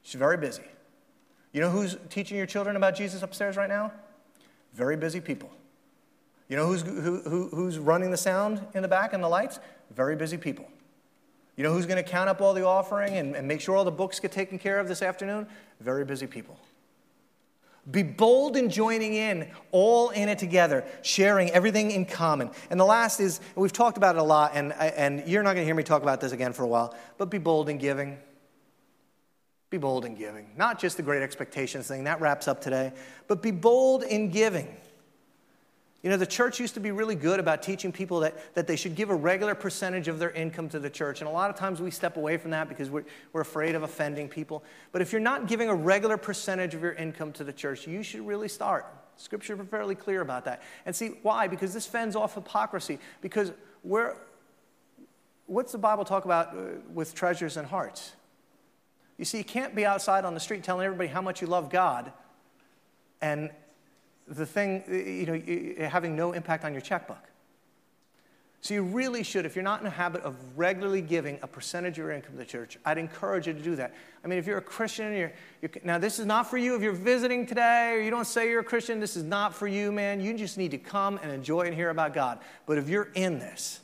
[0.01, 0.63] She's very busy.
[1.51, 3.91] You know who's teaching your children about Jesus upstairs right now?
[4.73, 5.51] Very busy people.
[6.49, 9.59] You know who's, who, who, who's running the sound in the back and the lights?
[9.91, 10.67] Very busy people.
[11.55, 13.85] You know who's going to count up all the offering and, and make sure all
[13.85, 15.47] the books get taken care of this afternoon?
[15.79, 16.57] Very busy people.
[17.91, 22.49] Be bold in joining in, all in it together, sharing everything in common.
[22.69, 25.63] And the last is, we've talked about it a lot, and, and you're not going
[25.63, 28.17] to hear me talk about this again for a while, but be bold in giving.
[29.69, 30.51] Be bold in giving.
[30.55, 32.93] Not just the great expectations thing, that wraps up today,
[33.27, 34.77] but be bold in giving.
[36.03, 38.75] You know, the church used to be really good about teaching people that, that they
[38.75, 41.21] should give a regular percentage of their income to the church.
[41.21, 43.83] And a lot of times we step away from that because we're, we're afraid of
[43.83, 44.65] offending people.
[44.91, 48.03] But if you're not giving a regular percentage of your income to the church, you
[48.03, 48.85] should really start.
[49.15, 50.61] Scripture is fairly clear about that.
[50.85, 51.47] And see, why?
[51.47, 52.99] Because this fends off hypocrisy.
[53.21, 54.17] Because we're,
[55.45, 56.61] what's the Bible talk about uh,
[56.93, 58.11] with treasures and hearts?
[59.17, 61.69] You see, you can't be outside on the street telling everybody how much you love
[61.69, 62.11] God
[63.21, 63.51] and
[64.27, 67.29] the thing, you know, having no impact on your checkbook.
[68.63, 71.93] So you really should, if you're not in a habit of regularly giving a percentage
[71.93, 73.93] of your income to the church, I'd encourage you to do that.
[74.23, 76.81] I mean, if you're a Christian, you're, you're, now this is not for you if
[76.81, 79.91] you're visiting today or you don't say you're a Christian, this is not for you,
[79.91, 80.21] man.
[80.21, 82.39] You just need to come and enjoy and hear about God.
[82.65, 83.81] But if you're in this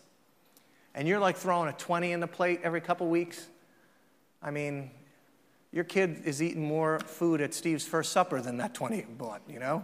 [0.95, 3.47] and you're like throwing a 20 in the plate every couple weeks,
[4.41, 4.91] I mean,
[5.73, 9.59] your kid is eating more food at Steve's first supper than that 20 bought, you
[9.59, 9.83] know?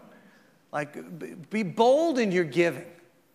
[0.75, 2.83] Like, be bold in your giving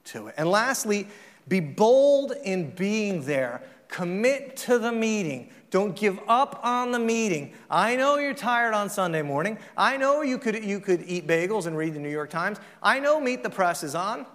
[0.05, 0.34] to it.
[0.36, 1.09] And lastly,
[1.49, 3.62] be bold in being there.
[3.88, 5.51] Commit to the meeting.
[5.70, 7.55] Don't give up on the meeting.
[7.70, 9.57] I know you're tired on Sunday morning.
[9.74, 12.59] I know you could, you could eat bagels and read the New York Times.
[12.82, 14.26] I know Meet the Press is on.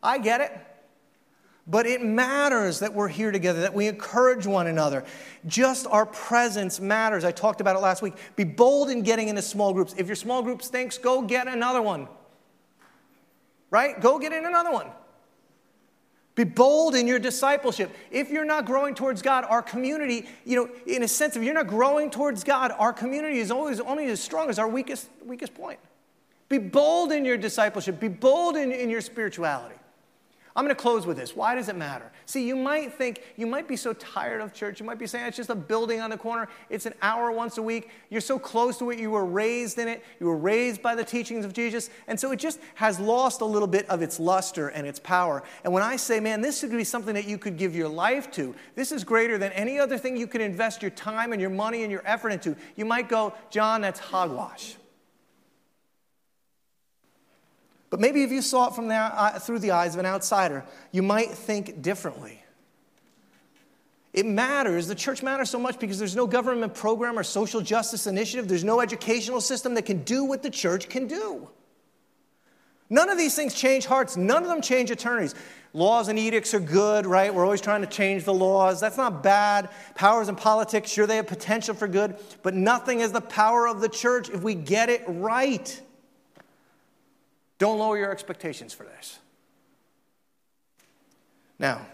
[0.00, 0.52] I get it.
[1.66, 5.02] But it matters that we're here together, that we encourage one another.
[5.46, 7.24] Just our presence matters.
[7.24, 8.14] I talked about it last week.
[8.36, 9.96] Be bold in getting into small groups.
[9.98, 12.06] If your small group stinks, go get another one.
[13.70, 14.00] Right?
[14.00, 14.88] Go get in another one.
[16.34, 17.90] Be bold in your discipleship.
[18.10, 21.54] If you're not growing towards God, our community, you know, in a sense, if you're
[21.54, 25.54] not growing towards God, our community is always only as strong as our weakest, weakest
[25.54, 25.78] point.
[26.50, 27.98] Be bold in your discipleship.
[27.98, 29.76] Be bold in, in your spirituality.
[30.56, 31.36] I'm going to close with this.
[31.36, 32.10] Why does it matter?
[32.24, 34.80] See, you might think, you might be so tired of church.
[34.80, 36.48] You might be saying it's just a building on the corner.
[36.70, 37.90] It's an hour once a week.
[38.08, 38.98] You're so close to it.
[38.98, 40.02] You were raised in it.
[40.18, 41.90] You were raised by the teachings of Jesus.
[42.08, 45.42] And so it just has lost a little bit of its luster and its power.
[45.62, 48.30] And when I say, man, this should be something that you could give your life
[48.32, 51.50] to, this is greater than any other thing you could invest your time and your
[51.50, 54.76] money and your effort into, you might go, John, that's hogwash.
[57.96, 60.66] But maybe if you saw it from the, uh, through the eyes of an outsider,
[60.92, 62.42] you might think differently.
[64.12, 64.86] It matters.
[64.86, 68.48] The church matters so much because there's no government program or social justice initiative.
[68.48, 71.48] There's no educational system that can do what the church can do.
[72.90, 74.14] None of these things change hearts.
[74.14, 75.34] None of them change eternities.
[75.72, 77.32] Laws and edicts are good, right?
[77.34, 78.78] We're always trying to change the laws.
[78.78, 79.70] That's not bad.
[79.94, 83.80] Powers and politics, sure, they have potential for good, but nothing is the power of
[83.80, 85.80] the church if we get it right.
[87.58, 89.18] Don't lower your expectations for this.
[91.58, 91.86] Now,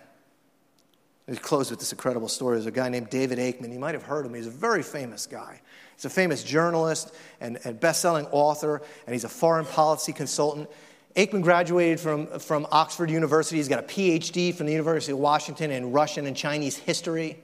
[1.29, 2.57] let close with this incredible story.
[2.57, 3.73] There's a guy named David Aikman.
[3.73, 4.37] You might have heard of him.
[4.37, 5.61] He's a very famous guy.
[5.95, 10.69] He's a famous journalist and, and best-selling author, and he's a foreign policy consultant.
[11.15, 13.57] Aikman graduated from, from Oxford University.
[13.57, 17.39] He's got a PhD from the University of Washington in Russian and Chinese history.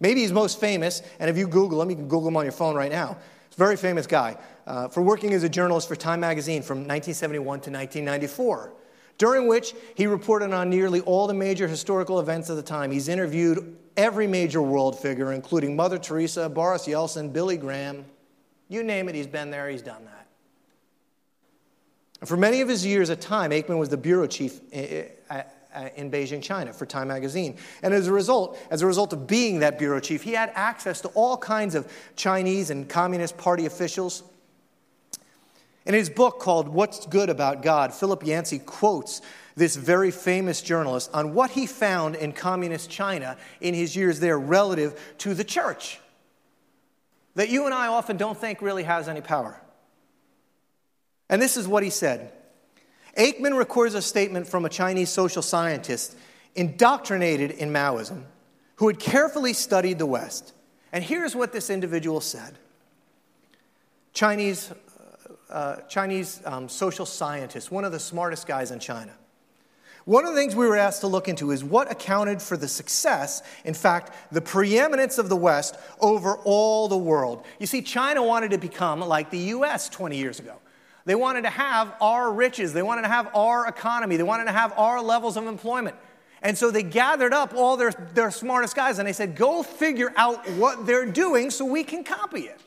[0.00, 2.52] Maybe he's most famous, and if you Google him, you can Google him on your
[2.52, 3.18] phone right now.
[3.48, 4.36] He's a very famous guy
[4.68, 8.74] uh, for working as a journalist for Time magazine from 1971 to 1994,
[9.16, 12.90] during which he reported on nearly all the major historical events of the time.
[12.90, 18.04] He's interviewed every major world figure, including Mother Teresa, Boris Yeltsin, Billy Graham.
[18.68, 20.26] You name it, he's been there, he's done that.
[22.20, 26.42] And for many of his years at Time, Aikman was the bureau chief in Beijing,
[26.42, 27.56] China, for Time magazine.
[27.82, 31.00] And as a result, as a result of being that bureau chief, he had access
[31.00, 34.24] to all kinds of Chinese and Communist Party officials
[35.88, 39.22] in his book called What's Good About God, Philip Yancey quotes
[39.56, 44.38] this very famous journalist on what he found in communist China in his years there
[44.38, 45.98] relative to the church
[47.34, 49.60] that you and I often don't think really has any power.
[51.30, 52.32] And this is what he said
[53.16, 56.16] Aikman records a statement from a Chinese social scientist
[56.54, 58.24] indoctrinated in Maoism
[58.76, 60.52] who had carefully studied the West.
[60.92, 62.58] And here's what this individual said
[64.12, 64.72] Chinese
[65.50, 69.12] uh, Chinese um, social scientist, one of the smartest guys in China.
[70.04, 72.66] One of the things we were asked to look into is what accounted for the
[72.66, 77.44] success, in fact, the preeminence of the West over all the world.
[77.58, 80.54] You see, China wanted to become like the US 20 years ago.
[81.04, 84.52] They wanted to have our riches, they wanted to have our economy, they wanted to
[84.52, 85.96] have our levels of employment.
[86.40, 90.12] And so they gathered up all their, their smartest guys and they said, Go figure
[90.16, 92.60] out what they're doing so we can copy it.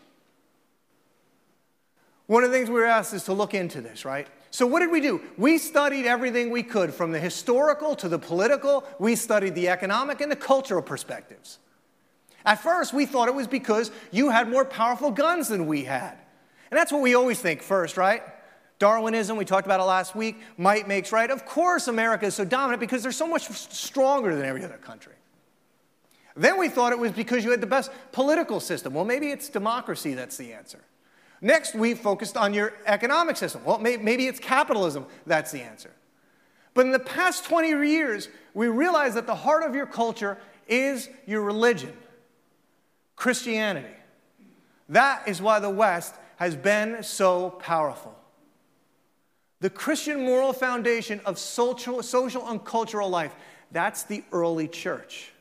[2.32, 4.26] One of the things we were asked is to look into this, right?
[4.52, 5.20] So, what did we do?
[5.36, 8.86] We studied everything we could from the historical to the political.
[9.00, 11.60] We studied the economic and the cultural perspectives.
[12.46, 16.14] At first, we thought it was because you had more powerful guns than we had.
[16.72, 18.24] And that's what we always think first, right?
[18.80, 21.30] Darwinism, we talked about it last week, might makes right.
[21.30, 25.16] Of course, America is so dominant because they're so much stronger than every other country.
[26.38, 28.94] Then we thought it was because you had the best political system.
[28.94, 30.80] Well, maybe it's democracy that's the answer.
[31.42, 33.64] Next, we focused on your economic system.
[33.66, 35.08] Well, maybe it's capitalism.
[35.26, 35.90] That's the answer.
[36.74, 40.38] But in the past 20 years, we realized that the heart of your culture
[40.68, 41.94] is your religion,
[43.16, 43.96] Christianity.
[44.88, 48.16] That is why the West has been so powerful.
[49.60, 53.36] The Christian moral foundation of social, social and cultural life,
[53.72, 55.32] that's the early church.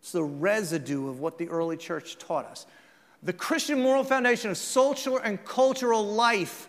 [0.00, 2.66] It's the residue of what the early church taught us.
[3.26, 6.68] The Christian moral foundation of social and cultural life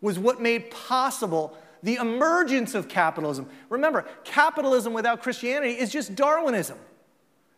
[0.00, 3.48] was what made possible the emergence of capitalism.
[3.70, 6.78] Remember, capitalism without Christianity is just Darwinism.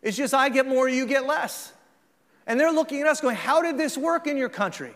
[0.01, 1.73] It's just I get more, you get less.
[2.47, 4.95] And they're looking at us going, How did this work in your country?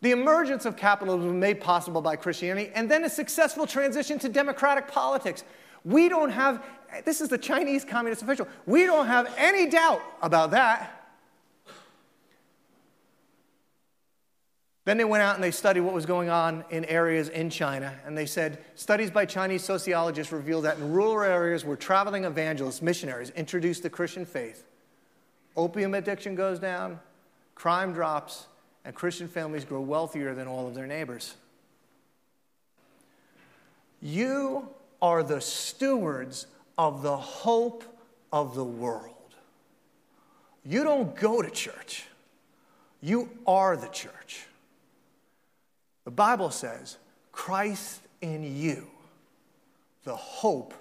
[0.00, 4.28] The emergence of capitalism was made possible by Christianity, and then a successful transition to
[4.28, 5.44] democratic politics.
[5.84, 6.64] We don't have,
[7.04, 10.99] this is the Chinese Communist official, we don't have any doubt about that.
[14.90, 17.94] Then they went out and they studied what was going on in areas in China.
[18.04, 22.82] And they said studies by Chinese sociologists reveal that in rural areas where traveling evangelists,
[22.82, 24.66] missionaries, introduced the Christian faith,
[25.56, 26.98] opium addiction goes down,
[27.54, 28.48] crime drops,
[28.84, 31.36] and Christian families grow wealthier than all of their neighbors.
[34.02, 34.70] You
[35.00, 37.84] are the stewards of the hope
[38.32, 39.36] of the world.
[40.64, 42.06] You don't go to church,
[43.00, 44.48] you are the church.
[46.04, 46.98] The Bible says,
[47.32, 48.86] Christ in you,
[50.04, 50.74] the hope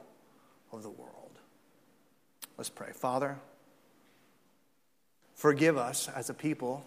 [0.71, 1.39] of the world.
[2.57, 2.91] Let's pray.
[2.91, 3.37] Father,
[5.35, 6.85] forgive us as a people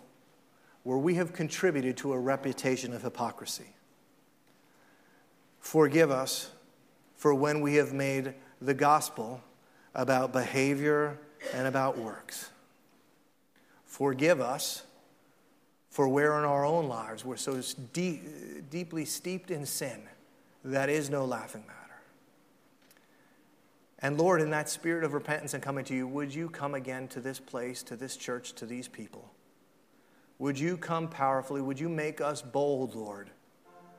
[0.82, 3.74] where we have contributed to a reputation of hypocrisy.
[5.60, 6.50] Forgive us
[7.14, 9.40] for when we have made the gospel
[9.94, 11.18] about behavior
[11.54, 12.50] and about works.
[13.84, 14.82] Forgive us
[15.92, 17.60] for where in our own lives we're so
[17.92, 18.24] deep,
[18.70, 20.00] deeply steeped in sin
[20.64, 21.78] that is no laughing matter.
[23.98, 27.08] And Lord, in that spirit of repentance and coming to you, would you come again
[27.08, 29.30] to this place, to this church, to these people?
[30.38, 31.60] Would you come powerfully?
[31.60, 33.28] Would you make us bold, Lord,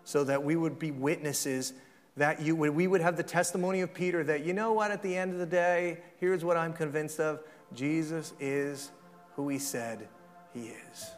[0.04, 1.74] so that we would be witnesses,
[2.18, 5.16] that you we would have the testimony of Peter that, you know what, at the
[5.16, 7.42] end of the day, here's what I'm convinced of
[7.72, 8.90] Jesus is
[9.36, 10.08] who he said
[10.56, 11.12] he is.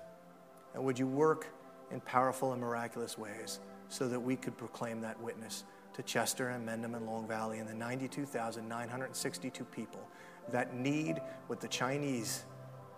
[0.76, 1.48] And would you work
[1.90, 3.60] in powerful and miraculous ways
[3.90, 5.64] so that we could proclaim that witness
[5.94, 10.02] to Chester and Mendham and Long Valley and the 92,962 people
[10.52, 12.44] that need what the Chinese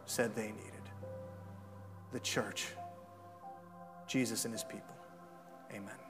[0.05, 0.73] said they needed
[2.11, 2.67] the church,
[4.07, 4.95] Jesus and his people.
[5.71, 6.06] Amen.